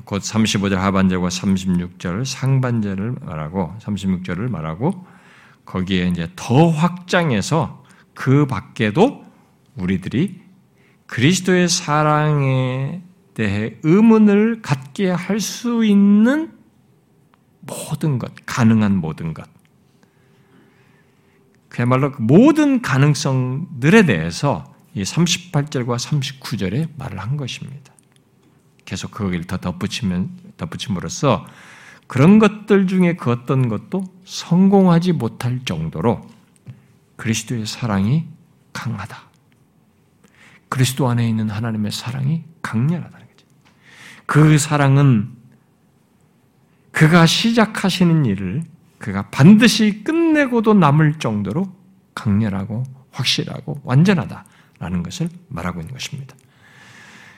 [0.04, 5.06] 곧 35절 하반절과 36절 상반절을 말하고 36절을 말하고
[5.64, 9.24] 거기에 이제 더 확장해서 그 밖에도
[9.76, 10.39] 우리들이
[11.10, 13.02] 그리스도의 사랑에
[13.34, 16.52] 대해 의문을 갖게 할 수 있는
[17.62, 19.48] 모든 것, 가능한 모든 것.
[21.68, 27.92] 그야말로 그 모든 가능성들에 대해서 이 38절과 39절에 말을 한 것입니다.
[28.84, 31.44] 계속 거기를 더 덧붙이면, 덧붙임으로써
[32.06, 36.20] 그런 것들 중에 그 어떤 것도 성공하지 못할 정도로
[37.16, 38.26] 그리스도의 사랑이
[38.72, 39.29] 강하다.
[40.70, 43.46] 그리스도 안에 있는 하나님의 사랑이 강렬하다는 거죠.
[44.24, 45.28] 그 사랑은
[46.92, 48.62] 그가 시작하시는 일을
[48.98, 51.74] 그가 반드시 끝내고도 남을 정도로
[52.14, 56.36] 강렬하고 확실하고 완전하다라는 것을 말하고 있는 것입니다.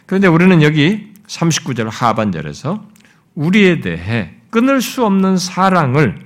[0.06, 2.86] 그런데 우리는 여기 39절 하반절에서
[3.34, 6.18] 우리에 대해 끊을 수 없는 사랑을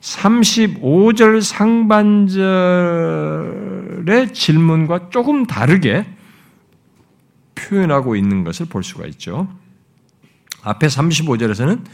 [0.00, 6.04] 35절 상반절의 질문과 조금 다르게
[7.58, 9.48] 표현하고 있는 것을 볼 수가 있죠.
[10.62, 11.84] 앞에 35절에서는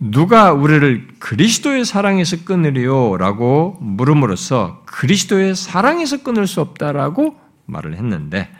[0.00, 3.16] 누가 우리를 그리스도의 사랑에서 끊으리요?
[3.16, 8.50] 라고 물음으로써 그리스도의 사랑에서 끊을 수 없다라고 말을 했는데,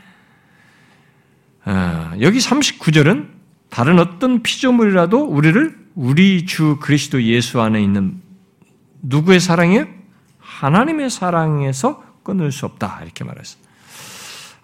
[1.65, 3.29] 아, 여기 39절은
[3.69, 8.21] 다른 어떤 피조물이라도 우리를 우리 주 그리스도 예수 안에 있는
[9.03, 9.87] 누구의 사랑이에요?
[10.39, 13.01] 하나님의 사랑에서 끊을 수 없다.
[13.03, 13.64] 이렇게 말했어요.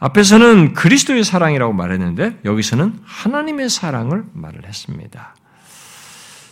[0.01, 5.37] 앞에서는 그리스도의 사랑이라고 말했는데 여기서는 하나님의 사랑을 말을 했습니다.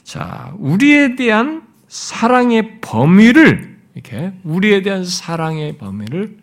[0.04, 6.38] 자, 우리에 대한 사랑의 범위를 이렇게 우리에 대한 사랑의 범위를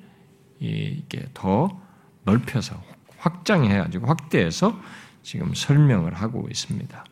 [0.60, 1.80] 이게 더
[2.24, 2.82] 넓혀서
[3.20, 4.80] 확장해 가지고 확대해서
[5.22, 7.06] 지금 설명을 하고 있습니다.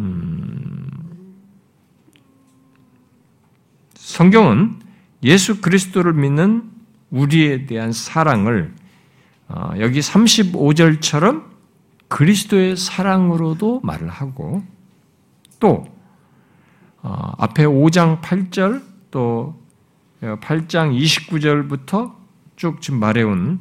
[0.00, 0.90] 음,
[3.94, 4.80] 성경은
[5.22, 6.75] 예수 그리스도를 믿는
[7.16, 8.74] 우리에 대한 사랑을
[9.48, 11.44] 어, 여기 35절처럼
[12.08, 14.62] 그리스도의 사랑으로도 말을 하고
[15.58, 15.86] 또
[17.02, 19.60] 어, 앞에 5장 8절 또
[20.20, 22.14] 8장 29절부터
[22.56, 23.60] 쭉 지금 말해온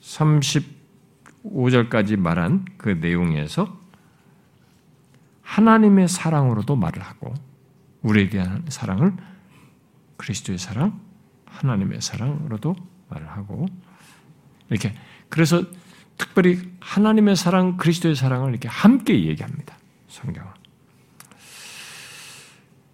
[0.00, 3.80] 35절까지 어, 말한 그 내용에서
[5.42, 7.34] 하나님의 사랑으로도 말을 하고
[8.02, 9.14] 우리에 대한 사랑을
[10.16, 11.00] 그리스도의 사랑,
[11.62, 12.76] 하나님의 사랑으로도
[13.08, 13.66] 말을 하고
[14.68, 14.94] 이렇게
[15.28, 15.64] 그래서
[16.18, 19.76] 특별히 하나님의 사랑, 그리스도의 사랑을 이렇게 함께 얘기합니다.
[20.08, 20.50] 성경은.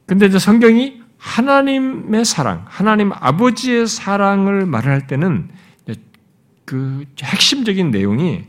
[0.07, 5.51] 근데 이제 성경이 하나님의 사랑, 하나님 아버지의 사랑을 말할 때는
[6.65, 8.45] 그 핵심적인 내용이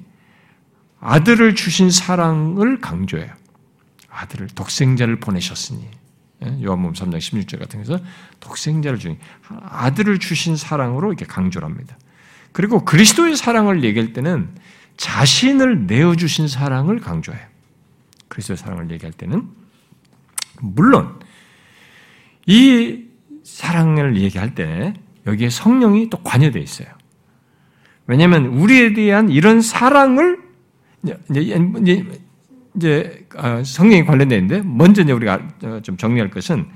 [1.00, 3.34] 아들을 주신 사랑을 강조해요.
[4.10, 5.92] 아들을 독생자를 보내셨으니 예?
[6.42, 8.00] 요한복음 3장 16절 같은 데서
[8.40, 9.18] 독생자를 주니
[9.50, 11.98] 아들을 주신 사랑으로 이렇게 강조를 합니다.
[12.52, 14.50] 그리고 그리스도의 사랑을 얘기할 때는
[14.98, 17.46] 자신을 내어 주신 사랑을 강조해요.
[18.28, 19.48] 그리스도의 사랑을 얘기할 때는
[20.62, 21.20] 물론
[22.46, 23.06] 이
[23.44, 24.94] 사랑을 얘기할 때
[25.26, 26.88] 여기에 성령이 또 관여되어 있어요.
[28.08, 30.40] 왜냐하면 우리에 대한 이런 사랑을
[32.76, 35.40] 이제, 아, 성령이 관련되는데 먼저 이제 우리가
[35.84, 36.68] 좀 정리할 것은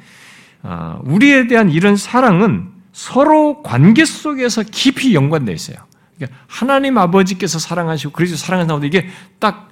[0.61, 5.77] 아, 우리에 대한 이런 사랑은 서로 관계 속에서 깊이 연관되어 있어요.
[6.15, 9.07] 그러니까 하나님 아버지께서 사랑하시고 그리스도 사랑하는 이게
[9.39, 9.69] 딱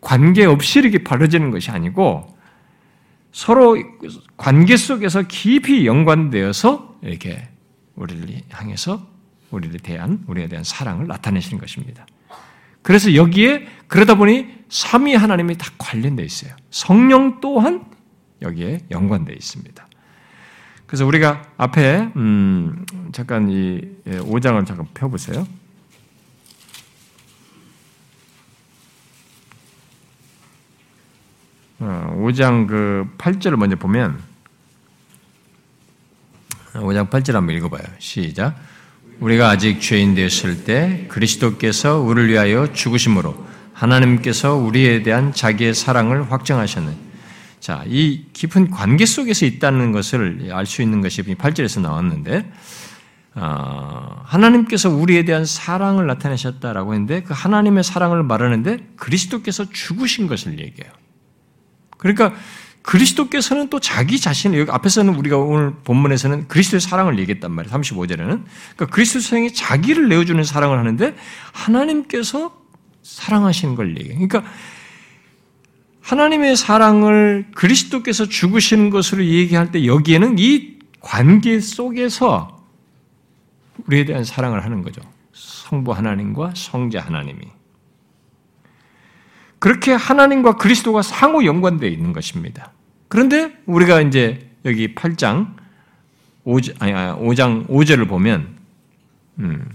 [0.00, 2.36] 관계 없이 이렇게 벌어지는 것이 아니고
[3.32, 3.76] 서로
[4.36, 7.48] 관계 속에서 깊이 연관되어서 이렇게
[7.94, 9.06] 우리를 향해서
[9.50, 12.06] 우리를 대한 우리에 대한 사랑을 나타내시는 것입니다.
[12.82, 16.56] 그래서 여기에 그러다 보니 삼위 하나님이 다 관련되어 있어요.
[16.70, 17.84] 성령 또한
[18.40, 19.86] 여기에 연관되어 있습니다.
[20.86, 25.46] 그래서 우리가 앞에 음 잠깐 이 5장을 예, 잠깐 펴 보세요.
[31.78, 34.18] 5장 어, 그 8절을 먼저 보면
[36.72, 37.82] 5장 8절 한번 읽어봐요.
[37.98, 38.56] 시작.
[39.20, 43.51] 우리가 아직 죄인 되었을 때 그리스도께서 우리를 위하여 죽으심으로
[43.82, 46.94] 하나님께서 우리에 대한 자기의 사랑을 확정하셨는.
[47.58, 52.50] 자, 이 깊은 관계 속에서 있다는 것을 알 수 있는 것이 8절에서 나왔는데,
[53.34, 60.92] 어, 하나님께서 우리에 대한 사랑을 나타내셨다라고 했는데, 그 하나님의 사랑을 말하는데 그리스도께서 죽으신 것을 얘기해요.
[61.98, 62.34] 그러니까
[62.82, 67.74] 그리스도께서는 또 자기 자신을 여기 앞에서는 우리가 오늘 본문에서는 그리스도의 사랑을 얘기했단 말이에요.
[67.76, 68.16] 35절에는.
[68.16, 71.14] 그러니까 그리스도 성이 자기를 내어 주는 사랑을 하는데
[71.52, 72.61] 하나님께서
[73.02, 74.26] 사랑하시는 걸 얘기해요.
[74.26, 74.50] 그러니까
[76.00, 82.66] 하나님의 사랑을 그리스도께서 죽으시는 것으로 얘기할 때 여기에는 이 관계 속에서
[83.86, 85.00] 우리에 대한 사랑을 하는 거죠.
[85.32, 87.40] 성부 하나님과 성자 하나님이.
[89.58, 92.72] 그렇게 하나님과 그리스도가 상호 연관되어 있는 것입니다.
[93.08, 95.54] 그런데 우리가 이제 여기 8장
[96.44, 98.56] 5장, 아니, 5장 5절을 보면,
[99.38, 99.68] 음,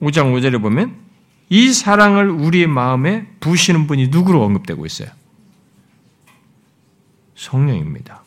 [0.00, 0.96] 5장 5절을 보면
[1.50, 5.10] 이 사랑을 우리의 마음에 부시는 분이 누구로 언급되고 있어요?
[7.34, 8.22] 성령입니다.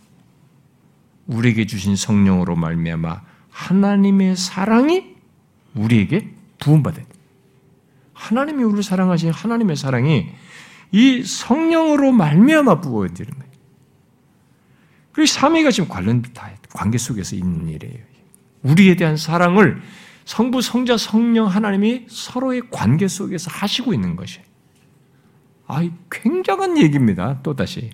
[1.28, 5.15] 우리에게 주신 성령으로 말미암아 하나님의 사랑이
[5.74, 7.05] 우리에게 부음받은
[8.13, 10.30] 하나님이 우리를 사랑하신 하나님의 사랑이
[10.91, 13.53] 이 성령으로 말미암아 부어지는 거예요.
[15.13, 18.03] 그 삼위가 지금 관련 다 관계 속에서 있는 일이에요.
[18.63, 19.82] 우리에 대한 사랑을
[20.26, 24.39] 성부, 성자, 성령 하나님이 서로의 관계 속에서 하시고 있는 것이.
[25.67, 27.41] 아, 굉장한 얘기입니다.
[27.41, 27.91] 또 다시.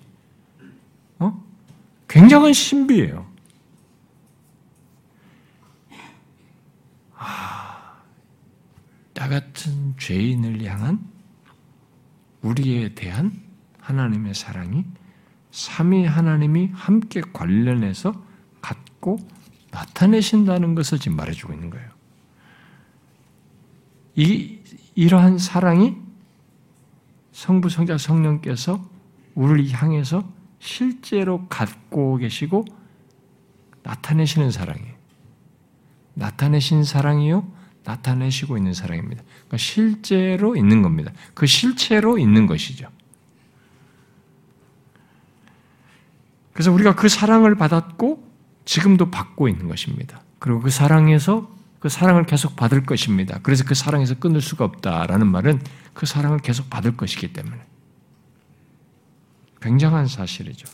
[1.18, 1.42] 어?
[2.08, 3.30] 굉장한 신비예요.
[9.20, 10.98] 나 같은 죄인을 향한
[12.40, 13.42] 우리에 대한
[13.78, 14.86] 하나님의 사랑이
[15.50, 18.14] 삼위 하나님이 함께 관련해서
[18.62, 19.18] 갖고
[19.72, 21.99] 나타내신다는 것을 지금 말해주고 있는 거예요.
[24.20, 24.58] 이,
[24.94, 25.96] 이러한 사랑이
[27.32, 28.84] 성부, 성자, 성령께서
[29.34, 32.66] 우리를 향해서 실제로 갖고 계시고
[33.82, 34.94] 나타내시는 사랑이에요.
[36.12, 37.50] 나타내신 사랑이요.
[37.84, 39.22] 나타내시고 있는 사랑입니다.
[39.22, 41.12] 그러니까 실제로 있는 겁니다.
[41.32, 42.90] 그 실체로 있는 것이죠.
[46.52, 48.22] 그래서 우리가 그 사랑을 받았고
[48.66, 50.20] 지금도 받고 있는 것입니다.
[50.38, 53.40] 그리고 그 사랑에서 그 사랑을 계속 받을 것입니다.
[53.42, 55.60] 그래서 그 사랑에서 끊을 수가 없다라는 말은
[55.94, 57.56] 그 사랑을 계속 받을 것이기 때문에
[59.60, 60.68] 굉장한 사실이죠.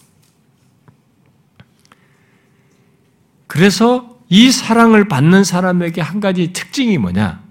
[3.46, 7.42] 그래서 이 사랑을 받는 사람에게 한 가지 특징이 뭐냐?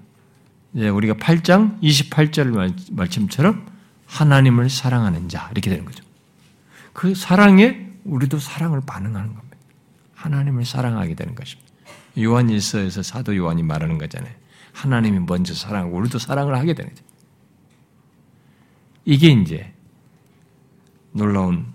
[0.74, 3.66] 이제 우리가 8장 28절 말씀처럼
[4.06, 6.04] 하나님을 사랑하는 자 이렇게 되는 거죠.
[6.92, 9.58] 그 사랑에 우리도 사랑을 반응하는 겁니다.
[10.16, 11.65] 하나님을 사랑하게 되는 것입니다.
[12.20, 14.34] 요한 일서에서 사도 요한이 말하는 거잖아요.
[14.74, 17.04] 하나님이 먼저 사랑하고 우리도 사랑을 하게 되는 거죠.
[19.06, 19.74] 이게 이제
[21.12, 21.66] 놀라운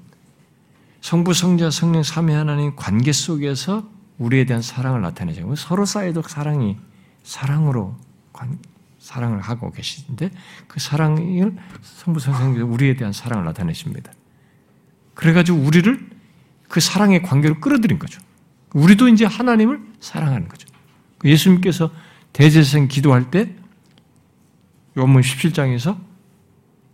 [1.01, 3.88] 성부, 성자, 성령, 삼위 하나님 관계 속에서
[4.18, 5.55] 우리에 대한 사랑을 나타내죠.
[5.57, 6.76] 서로 사이도 사랑이
[7.22, 7.97] 사랑으로
[8.99, 10.30] 사랑을 하고 계시는데
[10.68, 14.12] 그 사랑을 성부 선생님께서 우리에 대한 사랑을 나타내십니다.
[15.14, 16.11] 그래가지고 우리를
[16.68, 18.20] 그 사랑의 관계로 끌어들인 거죠.
[18.75, 20.68] 우리도 이제 하나님을 사랑하는 거죠.
[21.18, 21.91] 그 예수님께서
[22.33, 23.55] 대제생 기도할 때
[24.97, 25.99] 요한문 17장에서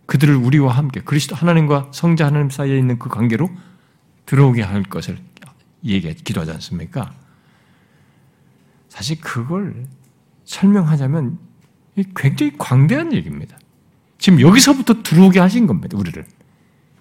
[0.05, 3.49] 그들을 우리와 함께 그리스도 하나님과 성자 하나님 사이에 있는 그 관계로
[4.25, 5.17] 들어오게 할 것을
[5.83, 7.13] 얘기 기도하지 않습니까?
[8.89, 9.85] 사실 그걸
[10.45, 11.37] 설명하자면
[12.15, 13.57] 굉장히 광대한 얘기입니다.
[14.17, 15.97] 지금 여기서부터 들어오게 하신 겁니다.
[15.97, 16.25] 우리를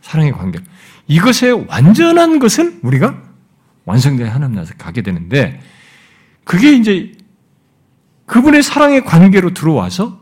[0.02, 0.60] 사랑의 관계.
[1.08, 3.25] 이것의 완전한 것은 우리가
[3.86, 5.60] 완성된 하나님 나라에서 가게 되는데
[6.44, 7.12] 그게 이제
[8.26, 10.20] 그분의 사랑의 관계로 들어와서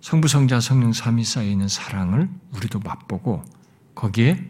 [0.00, 3.42] 성부, 성자, 성령, 삼위 사이에 있는 사랑을 우리도 맛보고
[3.94, 4.48] 거기에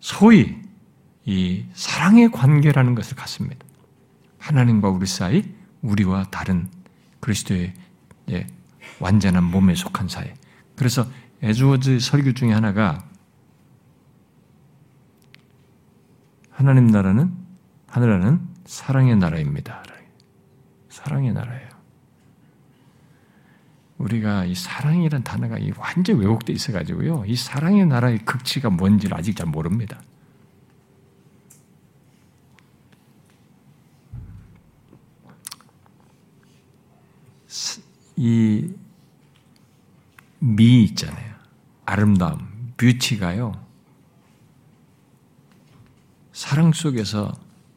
[0.00, 0.56] 소위
[1.24, 3.64] 이 사랑의 관계라는 것을 갖습니다.
[4.38, 5.44] 하나님과 우리 사이,
[5.80, 6.68] 우리와 다른
[7.20, 7.72] 그리스도의
[9.00, 10.30] 완전한 몸에 속한 사이.
[10.76, 11.06] 그래서
[11.42, 13.08] 에즈워즈 설교 중에 하나가
[16.54, 17.32] 하나님 나라는
[17.88, 19.82] 하늘나라는 사랑의 나라입니다.
[20.88, 21.68] 사랑의 나라예요.
[23.98, 27.24] 우리가 이 사랑이란 단어가 완전 왜곡돼 있어가지고요.
[27.26, 30.00] 이 사랑의 나라의 극치가 뭔지를 아직 잘 모릅니다.
[38.16, 38.84] 이
[40.44, 41.34] 미 있잖아요.
[41.86, 43.63] 아름다움, 뷰티가요.
[46.44, 47.32] 사랑 속에서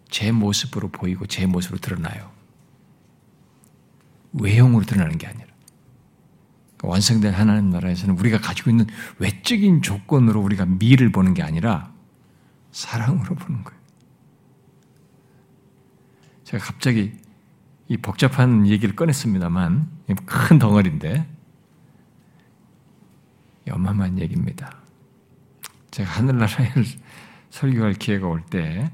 [0.10, 2.30] 제 모습으로 보이고 제 모습으로 드러나요.
[4.34, 5.48] 외형으로 드러나는 게 아니라.
[6.76, 8.86] 그러니까 완성된 하나님 나라에서는 우리가 가지고 있는
[9.20, 11.94] 외적인 조건으로 우리가 미를 보는 게 아니라
[12.74, 13.80] 사랑으로 보는 거예요.
[16.44, 17.14] 제가 갑자기
[17.88, 19.90] 이 복잡한 얘기를 꺼냈습니다만
[20.26, 21.26] 큰 덩어리인데
[23.70, 24.82] 어마어마한 얘기입니다.
[25.92, 26.74] 제가 하늘나라에
[27.58, 28.92] 설교할 기회가 올 때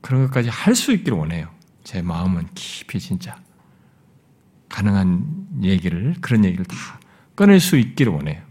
[0.00, 1.48] 그런 것까지 할 수 있기를 원해요.
[1.84, 3.36] 제 마음은 깊이 진짜
[4.68, 6.76] 가능한 얘기를 그런 얘기를 다
[7.36, 8.42] 꺼낼 수 있기를 원해요.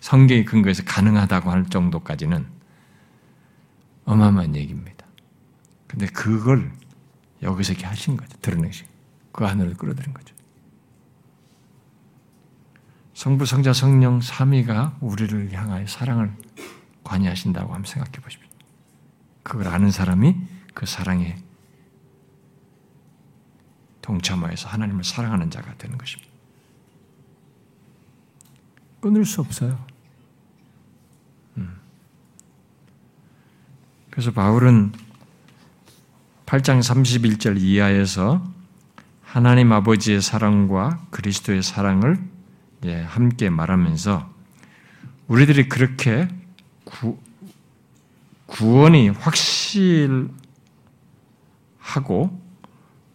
[0.00, 2.46] 성경의 근거에서 가능하다고 할 정도까지는
[4.04, 5.06] 어마어마한 얘기입니다.
[5.86, 6.72] 근데 그걸
[7.42, 8.36] 여기서 이렇게 하신 거죠.
[8.40, 8.86] 드러내신.
[9.32, 10.34] 그 안으로 끌어들인 거죠.
[13.14, 16.32] 성부, 성자, 성령, 삼위가 우리를 향하여 사랑을
[17.04, 18.41] 관여하신다고 한번 생각해 보십시오.
[19.42, 20.36] 그걸 아는 사람이
[20.74, 21.36] 그 사랑에
[24.02, 26.30] 동참하여서 하나님을 사랑하는 자가 되는 것입니다.
[29.00, 29.84] 끊을 수 없어요.
[31.56, 31.76] 음.
[34.10, 34.92] 그래서 바울은
[36.46, 38.46] 8장 31절 이하에서
[39.22, 42.18] 하나님 아버지의 사랑과 그리스도의 사랑을
[43.06, 44.30] 함께 말하면서
[45.28, 46.28] 우리들이 그렇게
[46.84, 47.18] 구,
[48.52, 50.30] 구원이 확실하고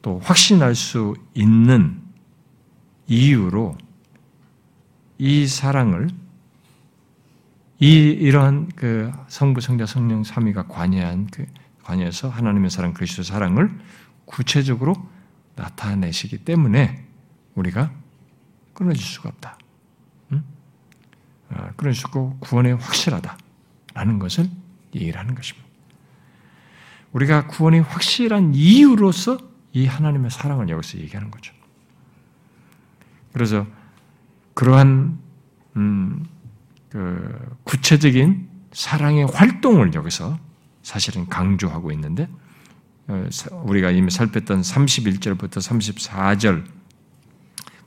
[0.01, 2.01] 또 확신할 수 있는
[3.05, 3.77] 이유로
[5.19, 6.09] 이 사랑을
[7.79, 11.45] 이 이러한 그 성부 성자 성령 삼위가 관여한 그
[11.83, 13.71] 관여해서 하나님의 사랑 그리스도 사랑을
[14.25, 14.95] 구체적으로
[15.55, 17.05] 나타내시기 때문에
[17.53, 17.91] 우리가
[18.73, 19.57] 끊어질 수가 없다.
[20.31, 20.43] 응?
[21.49, 24.49] 아, 끊어질 수 없고 구원에 확실하다라는 것을
[25.01, 25.67] 얘기를 하는 것입니다.
[27.13, 29.37] 우리가 구원이 확실한 이유로서
[29.73, 31.53] 이 하나님의 사랑을 여기서 얘기하는 거죠.
[33.33, 33.65] 그래서
[34.53, 35.19] 그러한
[35.75, 36.25] 음,
[36.89, 40.39] 그 구체적인 사랑의 활동을 여기서
[40.81, 42.27] 사실은 강조하고 있는데
[43.07, 43.27] 어,
[43.63, 46.65] 우리가 이미 살폈던 31절부터 34절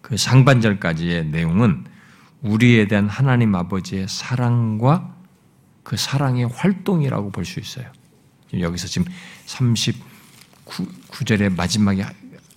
[0.00, 1.84] 그 상반절까지의 내용은
[2.42, 5.16] 우리에 대한 하나님 아버지의 사랑과
[5.82, 7.86] 그 사랑의 활동이라고 볼 수 있어요.
[8.58, 9.06] 여기서 지금
[9.46, 12.04] 39절의 마지막에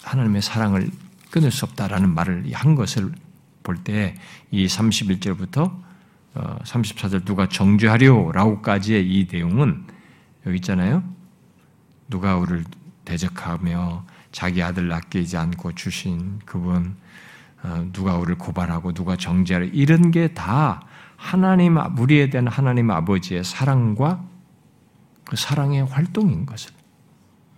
[0.02, 0.90] 하나님의 사랑을
[1.32, 3.12] 끊을 수 없다라는 말을 한 것을
[3.64, 4.16] 볼 때
[4.52, 5.82] 이 31절부터
[6.36, 9.86] 34절 어, 누가 정죄하려라고까지의 이 내용은
[10.46, 11.04] 여기 있잖아요.
[12.10, 12.66] 누가 우리를
[13.06, 16.96] 대적하며 자기 아들 낳기지 않고 주신 그분,
[17.64, 20.86] 어, 누가 우리를 고발하고 누가 정죄하려 이런 게 다
[21.24, 24.22] 하나님 우리에 대한 하나님 아버지의 사랑과
[25.24, 26.72] 그 사랑의 활동인 것을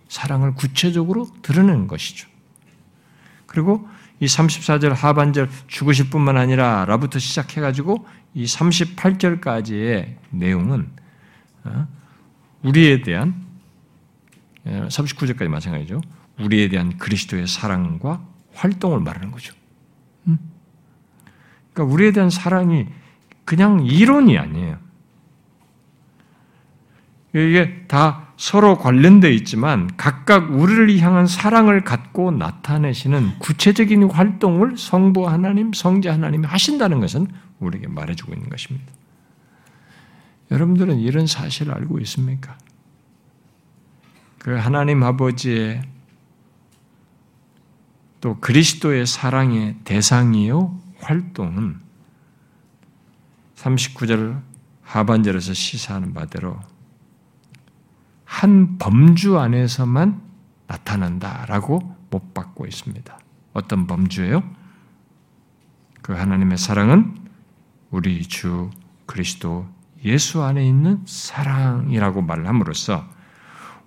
[0.08, 2.28] 사랑을 구체적으로 드러내는 것이죠.
[3.46, 3.88] 그리고
[4.20, 10.88] 이 34절 하반절 죽으실 뿐만 아니라 라부터 시작해가지고 이 38절까지의 내용은
[11.64, 11.88] 어,
[12.62, 13.34] 우리에 대한
[14.64, 16.00] 39절까지 예, 마찬가지죠.
[16.38, 19.54] 우리에 대한 그리스도의 사랑과 활동을 말하는 거죠.
[20.28, 20.38] 음?
[21.72, 22.86] 그러니까 우리에 대한 사랑이
[23.46, 24.76] 그냥 이론이 아니에요.
[27.32, 35.72] 이게 다 서로 관련되어 있지만 각각 우리를 향한 사랑을 갖고 나타내시는 구체적인 활동을 성부 하나님,
[35.72, 37.28] 성자 하나님이 하신다는 것은
[37.60, 38.92] 우리에게 말해주고 있는 것입니다.
[40.50, 42.58] 여러분들은 이런 사실을 알고 있습니까?
[44.38, 45.82] 그 하나님 아버지의
[48.20, 51.85] 또 그리스도의 사랑의 대상이요 활동은
[53.56, 54.42] 39절
[54.82, 56.60] 하반절에서 시사하는 바대로
[58.24, 60.20] 한 범주 안에서만
[60.66, 63.18] 나타난다라고 못 받고 있습니다.
[63.52, 64.42] 어떤 범주예요?
[66.02, 67.16] 그 하나님의 사랑은
[67.90, 68.70] 우리 주
[69.06, 69.66] 그리스도
[70.04, 73.08] 예수 안에 있는 사랑이라고 말 함으로써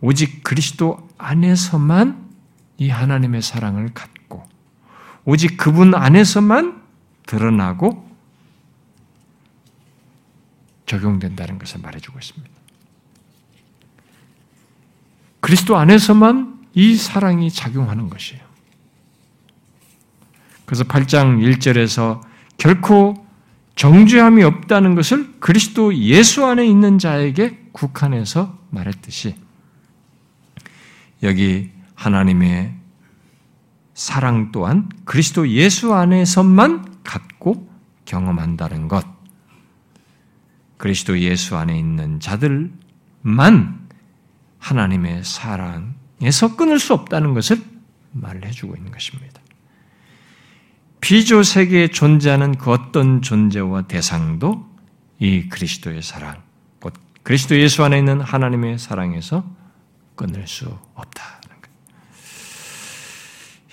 [0.02, 2.30] 오직 그리스도 안에서만
[2.78, 4.44] 이 하나님의 사랑을 갖고
[5.26, 6.82] 오직 그분 안에서만
[7.26, 8.09] 드러나고
[10.90, 12.50] 적용된다는 것을 말해주고 있습니다.
[15.40, 18.42] 그리스도 안에서만 이 사랑이 작용하는 것이에요.
[20.66, 22.22] 그래서 8장 1절에서
[22.58, 23.26] 결코
[23.76, 29.36] 정죄함이 없다는 것을 그리스도 예수 안에 있는 자에게 국한해서 말했듯이
[31.24, 32.74] 여기 하나님의
[33.94, 37.70] 사랑 또한 그리스도 예수 안에서만 갖고
[38.06, 39.19] 경험한다는 것.
[40.80, 42.72] 그리스도 예수 안에 있는 자들만
[44.60, 47.62] 하나님의 사랑에서 끊을 수 없다는 것을
[48.14, 49.42] 말을 해주고 있는 것입니다.
[51.02, 54.68] 비조 세계에 존재하는 그 어떤 존재와 대상도
[55.20, 56.42] 이 그리스도의 사랑,
[56.80, 59.46] 곧 그리스도 예수 안에 있는 하나님의 사랑에서
[60.16, 60.66] 끊을 수
[60.96, 61.40] 없다.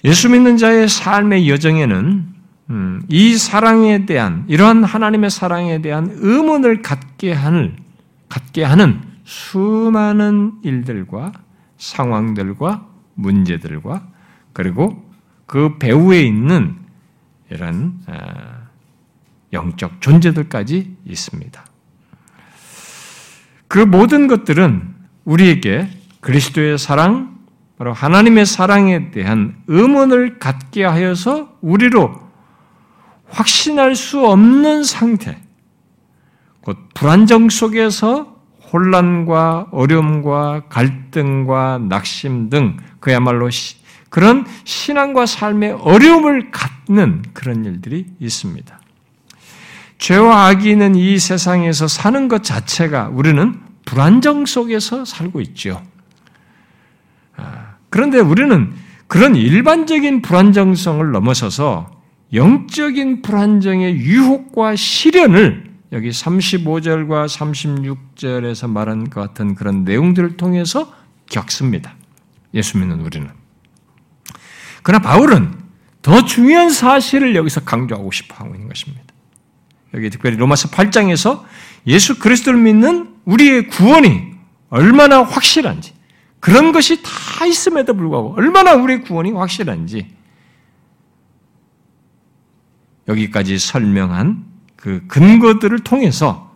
[0.05, 2.36] 예수 믿는 자의 삶의 여정에는
[2.71, 7.77] 음, 이 사랑에 대한 이러한 하나님의 사랑에 대한 의문을 갖게 하는
[8.29, 11.33] 갖게 하는 수많은 일들과
[11.79, 14.07] 상황들과 문제들과
[14.53, 15.05] 그리고
[15.47, 16.77] 그 배후에 있는
[17.51, 18.67] 이런 아,
[19.53, 21.64] 영적 존재들까지 있습니다.
[23.69, 24.95] 그 모든 것들은
[25.25, 25.89] 우리에게
[26.21, 27.37] 그리스도의 사랑,
[27.79, 32.26] 바로 하나님의 사랑에 대한 의문을 갖게 하여서 우리로
[33.29, 35.39] 확신할 수 없는 상태,
[36.61, 38.37] 곧 불안정 속에서
[38.72, 43.49] 혼란과 어려움과 갈등과 낙심 등 그야말로
[44.11, 48.81] 그런 신앙과 삶의 어려움을 갖는 그런 일들이 있습니다.
[49.99, 55.83] 죄와 악이 는 이 세상에서 사는 것 자체가 우리는 불안정 속에서 살고 있죠.
[57.89, 58.74] 그런데 우리는
[59.07, 61.96] 그런 일반적인 불안정성을 넘어서서
[62.33, 70.93] 영적인 불안정의 유혹과 시련을 여기 35절과 36절에서 말한 것 같은 그런 내용들을 통해서
[71.31, 71.95] 겪습니다.
[72.55, 73.29] 예수 믿는 우리는.
[74.83, 75.55] 그러나 바울은
[76.03, 79.05] 더 중요한 사실을 여기서 강조하고 싶어 하고 있는 것입니다.
[79.95, 81.45] 여기 특별히 로마서 8장에서
[81.87, 84.35] 예수 그리스도를 믿는 우리의 구원이
[84.68, 85.95] 얼마나 확실한지,
[86.41, 90.16] 그런 것이 다 있음에도 불구하고 얼마나 우리의 구원이 확실한지
[93.09, 94.45] 여기까지 설명한
[94.77, 96.55] 그 근거들을 통해서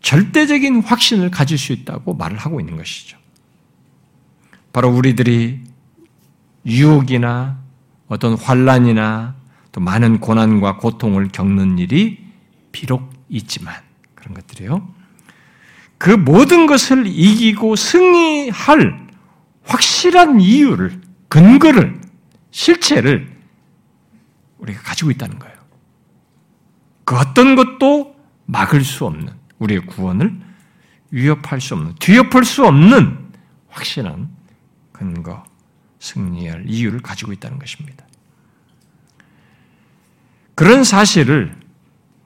[0.00, 3.18] 절대적인 확신을 가질 수 있다고 말을 하고 있는 것이죠.
[4.72, 5.60] 바로 우리들이
[6.64, 7.58] 유혹이나
[8.08, 9.34] 어떤 환란이나
[9.72, 12.24] 또 많은 고난과 고통을 겪는 일이
[12.72, 13.74] 비록 있지만
[14.14, 14.94] 그런 것들이요.
[15.98, 19.06] 그 모든 것을 이기고 승리할
[19.64, 22.00] 확실한 이유를, 근거를,
[22.50, 23.35] 실체를
[24.58, 25.56] 우리가 가지고 있다는 거예요.
[27.04, 28.16] 그 어떤 것도
[28.46, 30.40] 막을 수 없는, 우리의 구원을
[31.10, 33.32] 위협할 수 없는, 뒤엎을 수 없는
[33.68, 34.28] 확실한
[34.92, 35.44] 근거,
[35.98, 38.06] 승리할 이유를 가지고 있다는 것입니다.
[40.54, 41.54] 그런 사실을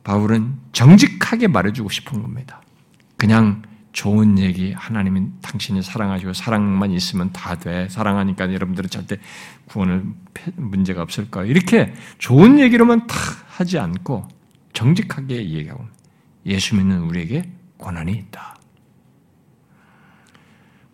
[0.05, 2.62] 바울은 정직하게 말해주고 싶은 겁니다.
[3.16, 7.88] 그냥 좋은 얘기, 하나님이 당신이 사랑하시고 사랑만 있으면 다 돼.
[7.88, 9.18] 사랑하니까 여러분들은 절대
[9.66, 10.04] 구원을
[10.56, 11.50] 문제가 없을 거예요.
[11.50, 13.16] 이렇게 좋은 얘기로만 다
[13.48, 14.28] 하지 않고
[14.72, 15.84] 정직하게 얘기하고
[16.46, 18.56] 예수 믿는 우리에게 고난이 있다.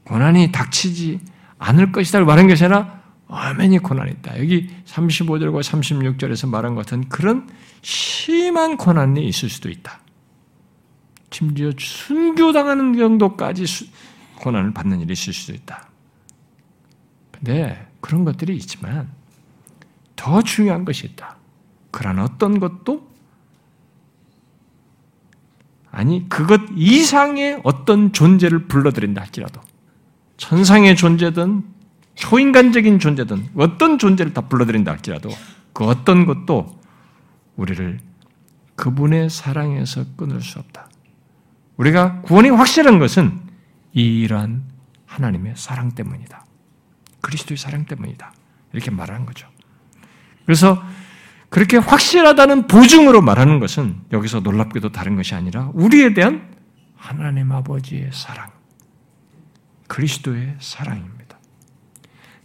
[0.04, 1.20] 고난이 닥치지
[1.58, 4.38] 않을 것이다 말한 것이 아니라 어머니 고난이 있다.
[4.38, 7.48] 여기 35절과 36절에서 말한 것 같은 그런
[7.82, 10.00] 심한 고난이 있을 수도 있다.
[11.36, 13.66] 심지어 순교당하는 정도까지
[14.36, 15.90] 고난을 받는 일이 있을 수도 있다.
[17.30, 19.10] 근데 그런 것들이 있지만
[20.14, 21.36] 더 중요한 것이 있다.
[21.90, 23.06] 그런 어떤 것도
[25.90, 29.60] 아니 그것 이상의 어떤 존재를 불러들인다 할지라도
[30.38, 31.64] 천상의 존재든
[32.14, 35.28] 초인간적인 존재든 어떤 존재를 다 불러들인다 할지라도
[35.74, 36.80] 그 어떤 것도
[37.56, 38.00] 우리를
[38.76, 40.88] 그분의 사랑에서 끊을 수 없다.
[41.76, 43.40] 우리가 구원이 확실한 것은
[43.92, 44.64] 이러한
[45.06, 46.44] 하나님의 사랑 때문이다.
[47.20, 48.32] 그리스도의 사랑 때문이다.
[48.72, 49.48] 이렇게 말하는 거죠.
[50.44, 50.82] 그래서
[51.48, 56.48] 그렇게 확실하다는 보증으로 말하는 것은 여기서 놀랍게도 다른 것이 아니라 우리에 대한
[56.96, 58.50] 하나님 아버지의 사랑,
[59.86, 61.38] 그리스도의 사랑입니다.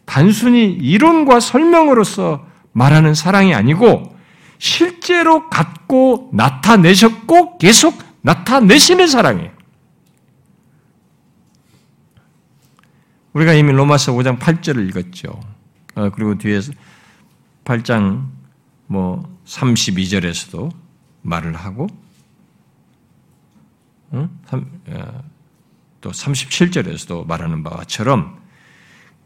[0.05, 4.15] 단순히 이론과 설명으로서 말하는 사랑이 아니고
[4.57, 9.51] 실제로 갖고 나타내셨고 계속 나타내시는 사랑이에요.
[13.33, 15.39] 우리가 이미 로마서 5장 8절을 읽었죠.
[15.95, 16.73] 어, 그리고 뒤에서
[17.63, 18.27] 8장
[18.87, 20.71] 뭐 32절에서도
[21.21, 21.87] 말을 하고
[24.11, 24.29] 어,
[26.01, 28.41] 또 37절에서도 말하는 바처럼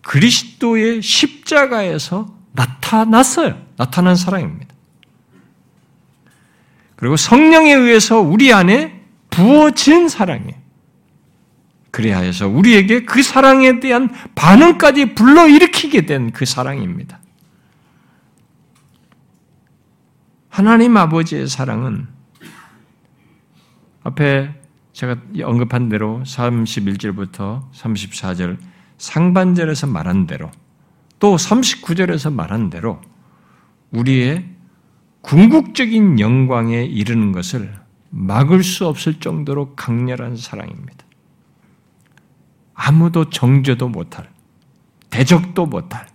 [0.02, 3.60] 그리스도의 십자가에서 나타났어요.
[3.76, 4.75] 나타난 사랑입니다.
[6.96, 10.66] 그리고 성령에 의해서 우리 안에 부어진 사랑이에요.
[11.92, 17.20] 그리하여서 우리에게 그 사랑에 대한 반응까지 불러일으키게 된 그 사랑입니다.
[20.50, 22.08] 하나님 아버지의 사랑은
[24.04, 24.54] 앞에
[24.94, 28.58] 제가 언급한 대로 31절부터 34절
[28.98, 30.50] 상반절에서 말한 대로
[31.20, 33.02] 또 39절에서 말한 대로
[33.92, 34.55] 우리의
[35.26, 37.74] 궁극적인 영광에 이르는 것을
[38.12, 41.04] 막을 수 없을 정도로 강렬한 사랑입니다.
[42.76, 44.30] 아무도 정죄도 못할,
[45.10, 46.06] 대적도 못할,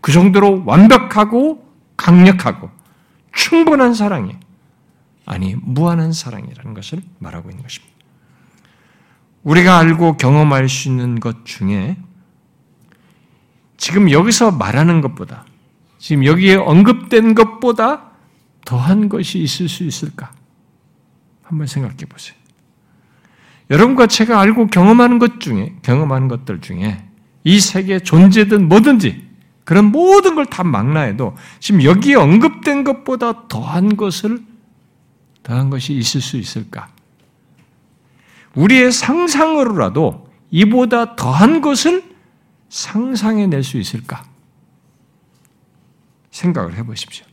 [0.00, 1.64] 그 정도로 완벽하고
[1.96, 2.70] 강력하고
[3.32, 4.34] 충분한 사랑이
[5.24, 7.94] 아니 무한한 사랑이라는 것을 말하고 있는 것입니다.
[9.44, 11.96] 우리가 알고 경험할 수 있는 것 중에
[13.76, 15.44] 지금 여기서 말하는 것보다
[15.98, 18.07] 지금 여기에 언급된 것보다
[18.64, 20.32] 더한 것이 있을 수 있을까?
[21.42, 22.36] 한번 생각해 보세요.
[23.70, 27.04] 여러분과 제가 알고 경험하는 것 중에, 경험하는 것들 중에
[27.44, 29.28] 이 세계에 존재든 뭐든지
[29.64, 34.42] 그런 모든 걸 다 망라해도 지금 여기에 언급된 것보다 더한 것을,
[35.42, 36.88] 더한 것이 있을 수 있을까?
[38.54, 42.02] 우리의 상상으로라도 이보다 더한 것을
[42.70, 44.24] 상상해낼 수 있을까?
[46.30, 47.27] 생각을 해보십시오.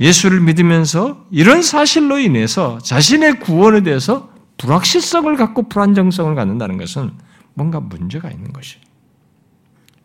[0.00, 7.12] 예수를 믿으면서 이런 사실로 인해서 자신의 구원에 대해서 불확실성을 갖고 불안정성을 갖는다는 것은
[7.54, 8.82] 뭔가 문제가 있는 것이에요.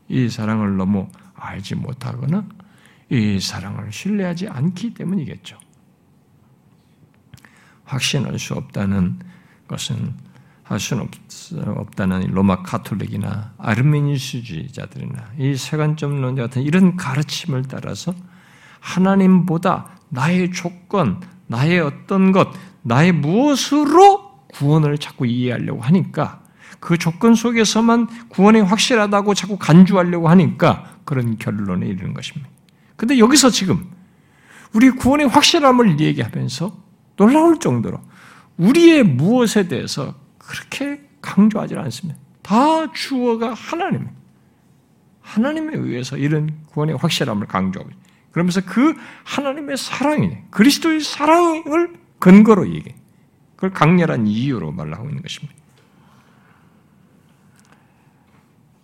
[0.09, 2.45] 이 사랑을 너무 알지 못하거나
[3.09, 5.57] 이 사랑을 신뢰하지 않기 때문이겠죠.
[7.85, 9.19] 확신할 수 없다는
[9.67, 10.13] 것은
[10.63, 11.07] 할 수는
[11.77, 18.15] 없 다는 로마 카톨릭이나 아르메니스주의자들이나 이 세관점론자 같은 이런 가르침을 따라서
[18.85, 22.49] 하나님보다 나의 조건, 나의 어떤 것,
[22.83, 26.43] 나의 무엇으로 구원을 자꾸 이해하려고 하니까
[26.79, 32.47] 그 조건 속에서만 구원이 확실하다고 자꾸 간주하려고 하니까 그런 결론에 이르는 것입니다.
[32.95, 33.89] 근데 여기서 지금
[34.71, 36.77] 우리 구원의 확실함을 얘기하면서
[37.15, 37.99] 놀라울 정도로
[38.57, 42.19] 우리의 무엇에 대해서 그렇게 강조하지 않습니다.
[42.43, 44.07] 다 주어가 하나님.
[45.21, 47.89] 하나님에 의해서 이런 구원의 확실함을 강조하고
[48.35, 48.93] 그러면서 그
[49.23, 52.93] 하나님의 사랑이 그리스도의 사랑을 근거로 얘기해.
[53.55, 55.55] 그걸 강렬한 이유로 말하고 있는 것입니다.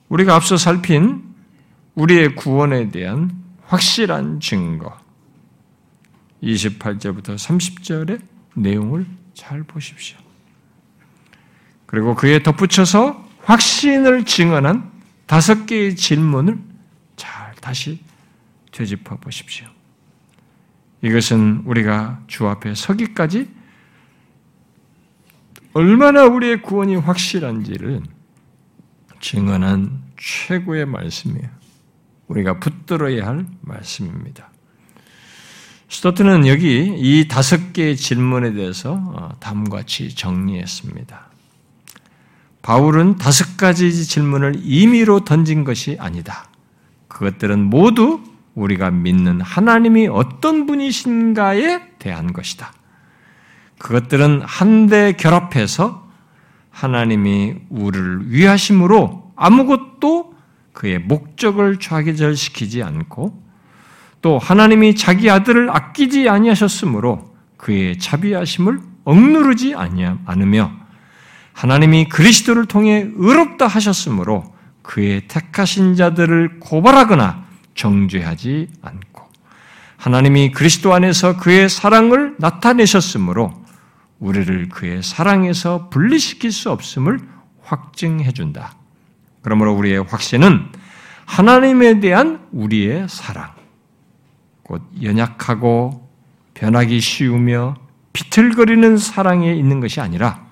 [0.08, 1.36] 우리가 앞서 살핀
[1.96, 4.98] 우리의 구원에 대한 확실한 증거
[6.42, 8.22] 28절부터 30절의
[8.56, 10.18] 내용을 잘 보십시오.
[11.88, 14.90] 그리고 그에 덧붙여서 확신을 증언한
[15.26, 16.58] 다섯 개의 질문을
[17.18, 18.02] 잘 다시
[18.72, 19.68] 되짚어 보십시오.
[21.02, 23.50] 이것은 우리가 주 앞에 서기까지
[25.74, 28.02] 얼마나 우리의 구원이 확실한지를
[29.20, 31.50] 증언한 최고의 말씀이에요.
[32.28, 34.50] 우리가 붙들어야 할 말씀입니다.
[35.90, 41.28] 스토트는 여기 이 다섯 개의 질문에 대해서 어, 다음과 같이 정리했습니다.
[42.62, 46.50] 바울은 다섯 가지 질문을 임의로 던진 것이 아니다.
[47.08, 48.22] 그것들은 모두
[48.56, 52.74] 우리가 믿는 하나님이 어떤 분이신가에 대한 것이다.
[53.78, 56.10] 그것들은 한데 결합해서
[56.70, 60.36] 하나님이 우리를 위하심으로 아무것도
[60.74, 63.42] 그의 목적을 좌기절시키지 않고
[64.22, 70.72] 또 하나님이 자기 아들을 아끼지 아니하셨으므로 그의 자비하심을 억누르지 않으며
[71.54, 74.54] 하나님이 그리스도를 통해 의롭다 하셨으므로
[74.84, 77.46] 그의 택하신 자들을 고발하거나
[77.82, 79.28] 정죄하지 않고
[79.98, 83.52] 하나님이 그리스도 안에서 그의 사랑을 나타내셨으므로
[84.20, 87.20] 우리를 그의 사랑에서 분리시킬 수 없음을
[87.64, 88.76] 확증해 준다.
[89.42, 90.72] 그러므로 우리의 확신은
[91.26, 93.52] 하나님에 대한 우리의 사랑,
[94.64, 96.08] 곧 연약하고
[96.54, 97.76] 변하기 쉬우며
[98.14, 100.46] 비틀거리는 사랑에 있는 것이 아니라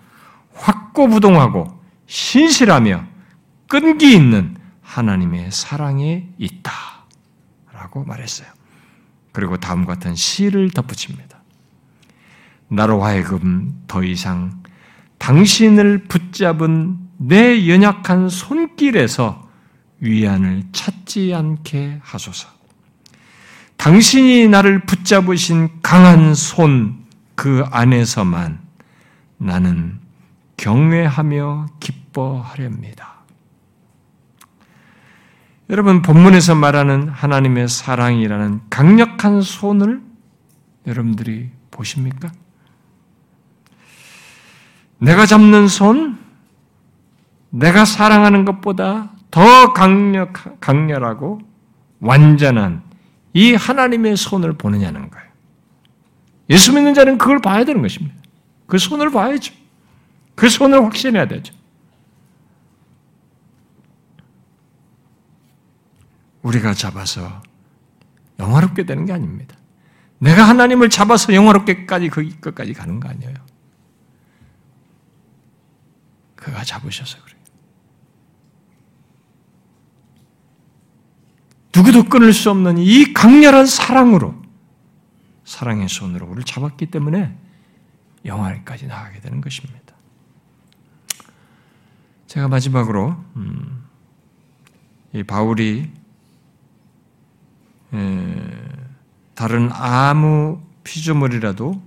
[0.54, 3.04] 확고부동하고 신실하며
[3.68, 6.99] 끈기 있는 하나님의 사랑에 있다.
[7.80, 8.48] 라고 말했어요.
[9.32, 11.40] 그리고 다음과 같은 시를 덧붙입니다.
[12.68, 14.62] 나로 하여금 더 이상
[15.18, 19.50] 당신을 붙잡은 내 연약한 손길에서
[20.00, 22.48] 위안을 찾지 않게 하소서.
[23.78, 27.00] 당신이 나를 붙잡으신 강한 손
[27.40, 28.60] 그 안에서만
[29.38, 29.98] 나는
[30.58, 33.19] 경외하며 기뻐하렵니다.
[35.70, 40.02] 여러분, 본문에서 말하는 하나님의 사랑이라는 강력한 손을
[40.88, 42.32] 여러분들이 보십니까?
[44.98, 46.18] 내가 잡는 손,
[47.52, 51.40] 내가 사랑하는 것보다 더 강력, 강렬하고
[52.00, 52.82] 완전한
[53.34, 55.30] 이 하나님의 손을 보느냐는 거예요.
[56.50, 58.16] 예수 믿는 자는 그걸 봐야 되는 것입니다.
[58.66, 59.54] 그 손을 봐야죠.
[60.34, 61.54] 그 손을 확신해야 되죠.
[66.42, 67.42] 우리가 잡아서
[68.40, 69.56] 영화롭게 되는 게 아닙니다.
[70.20, 73.34] 내가 하나님을 잡아서 영화롭게까지 거기까지 가는 거 아니에요.
[76.36, 77.40] 그가 잡으셔서 그래요.
[81.76, 84.42] 누구도 끊을 수 없는 이 강렬한 사랑으로
[85.46, 87.38] 사랑의 손으로 우리를 잡았기 때문에
[88.26, 89.80] 영화까지 나가게 되는 것입니다.
[92.28, 93.86] 제가 마지막으로 음,
[95.14, 95.92] 이 바울이
[99.36, 101.82] 다른 아무 피조물이라도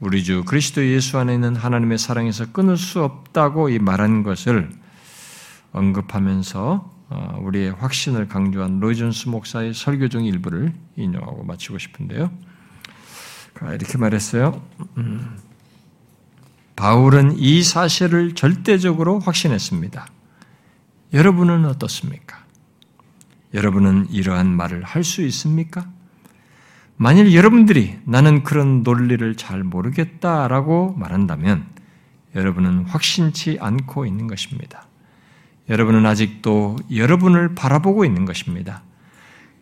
[0.00, 4.70] 우리 주 그리스도 예수 안에 있는 하나님의 사랑에서 끊을 수 없다고 이 말한 것을
[5.72, 12.30] 언급하면서 어, 우리의 확신을 강조한 로이존스 목사의 설교 중 일부를 인용하고 마치고 싶은데요.
[13.60, 14.62] 이렇게 말했어요.
[14.96, 15.38] 음,
[16.74, 20.06] 바울은 이 사실을 절대적으로 확신했습니다.
[21.12, 22.41] 여러분은 어떻습니까?
[23.54, 25.86] 여러분은 이러한 말을 할 수 있습니까?
[26.96, 31.66] 만일 여러분들이 나는 그런 논리를 잘 모르겠다라고 말한다면
[32.36, 34.86] 여러분은 확신치 않고 있는 것입니다.
[35.68, 38.82] 여러분은 아직도 여러분을 바라보고 있는 것입니다.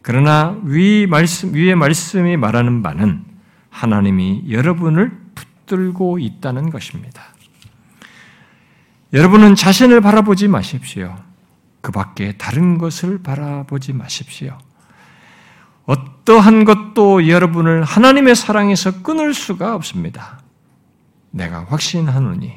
[0.02, 3.24] 그러나 위 말씀, 위의 말씀이 말하는 바는
[3.70, 7.22] 하나님이 여러분을 붙들고 있다는 것입니다.
[9.12, 11.16] 여러분은 자신을 바라보지 마십시오.
[11.80, 14.58] 그 밖에 다른 것을 바라보지 마십시오.
[15.86, 20.40] 어떠한 것도 여러분을 하나님의 사랑에서 끊을 수가 없습니다.
[21.30, 22.52] 내가 확신하노니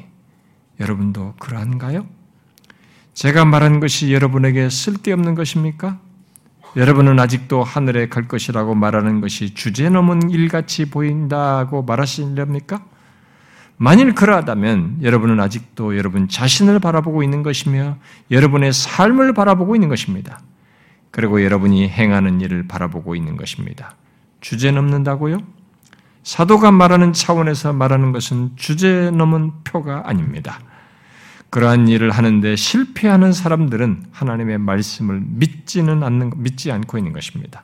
[0.80, 2.06] 여러분도 그러한가요?
[3.14, 6.00] 제가 말한 것이 여러분에게 쓸데없는 것입니까?
[6.76, 12.84] 여러분은 아직도 하늘에 갈 것이라고 말하는 것이 주제넘은 일같이 보인다고 말하시렵니까?
[13.76, 17.96] 만일 그러하다면 여러분은 아직도 여러분 자신을 바라보고 있는 것이며
[18.30, 20.40] 여러분의 삶을 바라보고 있는 것입니다.
[21.10, 23.94] 그리고 여러분이 행하는 일을 바라보고 있는 것입니다.
[24.40, 25.38] 주제 넘는다고요?
[26.22, 30.58] 사도가 말하는 차원에서 말하는 것은 주제 넘은 표가 아닙니다.
[31.50, 37.62] 그러한 일을 하는데 실패하는 사람들은 하나님의 말씀을 믿지는 않는, 믿지 않고 있는 것입니다.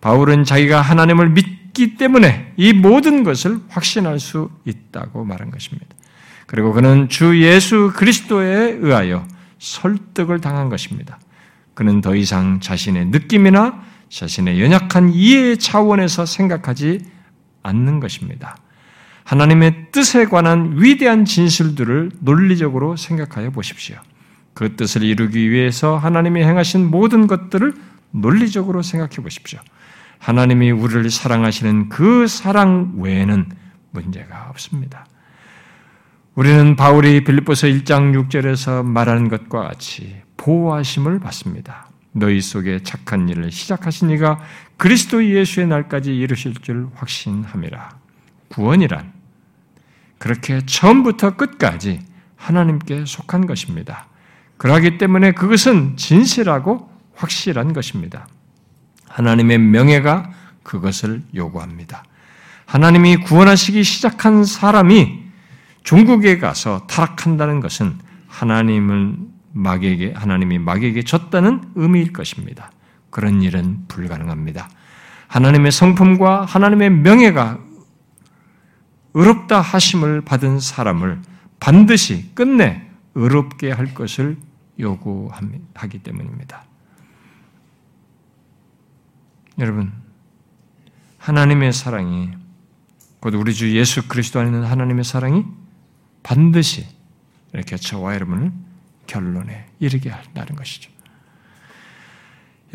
[0.00, 5.86] 바울은 자기가 하나님을 믿 기 때문에 이 모든 것을 확신할 수 있다고 말한 것입니다.
[6.46, 9.26] 그리고 그는 주 예수 그리스도에 의하여
[9.58, 11.18] 설득을 당한 것입니다.
[11.74, 17.00] 그는 더 이상 자신의 느낌이나 자신의 연약한 이해의 차원에서 생각하지
[17.62, 18.56] 않는 것입니다.
[19.24, 23.96] 하나님의 뜻에 관한 위대한 진실들을 논리적으로 생각하여 보십시오.
[24.54, 27.74] 그 뜻을 이루기 위해서 하나님이 행하신 모든 것들을
[28.10, 29.60] 논리적으로 생각해 보십시오.
[30.18, 33.48] 하나님이 우리를 사랑하시는 그 사랑 외에는
[33.90, 35.06] 문제가 없습니다.
[36.34, 41.88] 우리는 바울이 빌립보서 1장 6절에서 말하는 것과 같이 보호하심을 받습니다.
[42.12, 44.40] 너희 속에 착한 일을 시작하신 이가
[44.76, 47.90] 그리스도 예수의 날까지 이루실 줄 확신함이라.
[48.48, 49.12] 구원이란
[50.18, 52.00] 그렇게 처음부터 끝까지
[52.36, 54.06] 하나님께 속한 것입니다.
[54.56, 58.26] 그러기 때문에 그것은 진실하고 확실한 것입니다.
[59.18, 60.30] 하나님의 명예가
[60.62, 62.04] 그것을 요구합니다.
[62.66, 65.24] 하나님이 구원하시기 시작한 사람이
[65.82, 69.16] 종국에 가서 타락한다는 것은 하나님을
[69.52, 72.70] 마귀에게 하나님이 마귀에게 졌다는 의미일 것입니다.
[73.10, 74.68] 그런 일은 불가능합니다.
[75.26, 77.58] 하나님의 성품과 하나님의 명예가
[79.14, 81.20] 의롭다 하심을 받은 사람을
[81.58, 84.36] 반드시 끝내 의롭게 할 것을
[84.78, 86.67] 요구하기 때문입니다.
[89.58, 89.92] 여러분,
[91.18, 92.30] 하나님의 사랑이
[93.20, 95.44] 곧 우리 주 예수 그리스도 안에 있는 하나님의 사랑이
[96.22, 96.86] 반드시
[97.52, 98.52] 이렇게 저와 여러분을
[99.06, 100.90] 결론에 이르게 한다는 것이죠.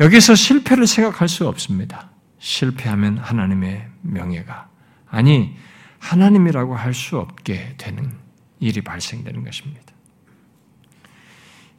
[0.00, 2.10] 여기서 실패를 생각할 수 없습니다.
[2.38, 4.68] 실패하면 하나님의 명예가
[5.08, 5.56] 아니
[6.00, 8.12] 하나님이라고 할 수 없게 되는
[8.60, 9.80] 일이 발생되는 것입니다.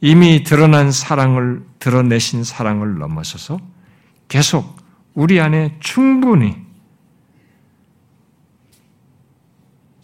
[0.00, 3.60] 이미 드러난 사랑을 드러내신 사랑을 넘어서서
[4.28, 4.75] 계속
[5.16, 6.54] 우리 안에 충분히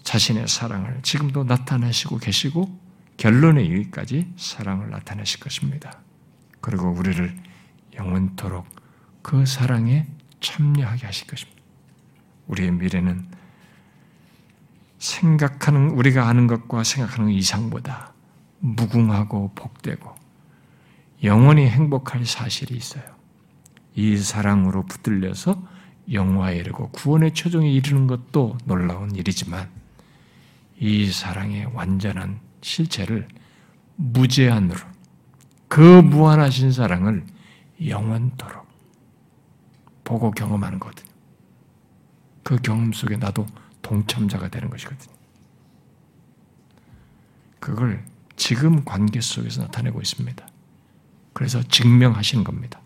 [0.02, 2.80] 자신의 사랑을 지금도 나타내시고 계시고
[3.18, 6.01] 결론에 이르기까지 사랑을 나타내실 것입니다.
[6.62, 7.39] 그리고 우리를
[7.94, 8.66] 영원토록
[9.20, 10.06] 그 사랑에
[10.40, 11.62] 참여하게 하실 것입니다.
[12.47, 13.28] 우리의 미래는
[14.98, 18.14] 생각하는 우리가 아는 것과 생각하는 것 이상보다
[18.60, 20.14] 무궁하고 복되고
[21.22, 23.22] 영원히 행복할 사실이 있어요.
[23.94, 25.62] 이 사랑으로 붙들려서
[26.10, 29.70] 영화에 이르고 구원의 최종에 이르는 것도 놀라운 일이지만
[30.78, 33.28] 이 사랑의 완전한 실체를
[33.97, 34.81] 무제한으로
[35.69, 37.24] 그 무한하신 사랑을
[37.86, 38.66] 영원토록
[40.05, 41.10] 보고 경험하는 거거든요.
[42.43, 43.47] 그 경험 속에 나도
[43.81, 45.14] 동참자가 되는 것이거든요.
[47.60, 48.05] 그걸
[48.36, 50.47] 지금 관계 속에서 나타내고 있습니다.
[51.32, 52.81] 그래서 증명하시는 겁니다.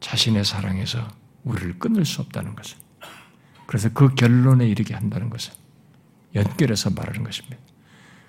[0.00, 1.06] 자신의 사랑에서
[1.44, 2.78] 우리를 끊을 수 없다는 것을.
[3.66, 5.52] 그래서 그 결론에 이르게 한다는 것을
[6.34, 7.56] 연결해서 말하는 것입니다.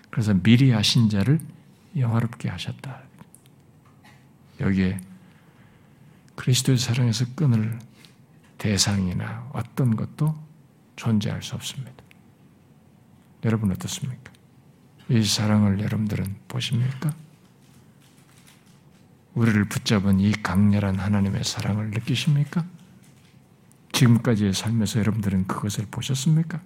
[0.09, 1.39] 그래서 미리 하신 자를
[1.97, 3.01] 영화롭게 하셨다.
[4.59, 5.01] 여기에
[6.35, 7.79] 그리스도의 사랑에서 끊을
[8.57, 10.35] 대상이나 어떤 것도
[10.95, 11.91] 존재할 수 없습니다.
[13.43, 14.31] 여러분 어떻습니까?
[15.09, 17.13] 이 사랑을 여러분들은 보십니까?
[19.33, 22.65] 우리를 붙잡은 이 강렬한 하나님의 사랑을 느끼십니까?
[23.93, 26.61] 지금까지의 삶에서 여러분들은 그것을 보셨습니까?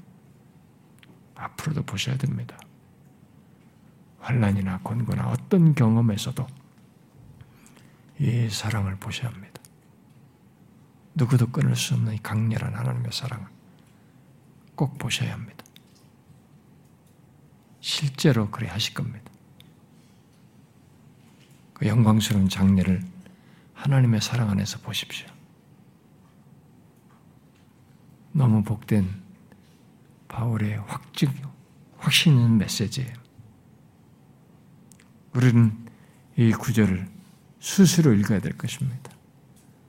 [1.35, 2.57] 앞으로도 보셔야 됩니다.
[4.19, 6.47] 환란이나 권고나 어떤 경험에서도
[8.19, 9.61] 이 사랑을 보셔야 합니다.
[11.13, 13.47] 누구도 끊을 수 없는 이 강렬한 하나님의 사랑을
[14.75, 15.63] 꼭 보셔야 합니다.
[17.79, 19.31] 실제로 그래 하실 겁니다.
[21.75, 23.01] 그 영광스러운 장례를
[23.73, 25.27] 하나님의 사랑 안에서 보십시오.
[28.31, 29.07] 너무 복된
[30.29, 31.31] 바울의 확증,
[31.97, 33.13] 확신 있는 메시지예요.
[35.33, 35.77] 우리는
[36.37, 37.07] 이 구절을
[37.59, 39.11] 수시로 읽어야 될 것입니다.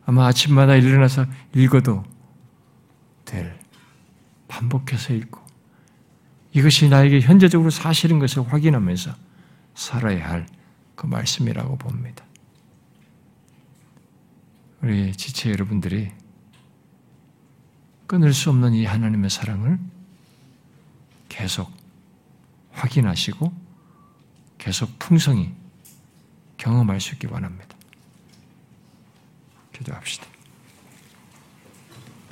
[0.05, 2.05] 아마 아침마다 일어나서 읽어도
[3.25, 3.59] 될,
[4.49, 5.41] 반복해서 읽고,
[6.53, 9.15] 이것이 나에게 현재적으로 사실인 것을 확인하면서
[9.75, 10.47] 살아야 할
[10.97, 12.25] 그 말씀이라고 봅니다.
[14.83, 16.11] 우리 지체 여러분들이
[18.07, 19.79] 끊을 수 없는 이 하나님의 사랑을
[21.29, 21.71] 계속
[22.73, 23.53] 확인하시고
[24.59, 25.55] 계속 풍성히
[26.57, 27.77] 경험할 수 있기 원합니다.
[29.73, 30.36] 기도합시다.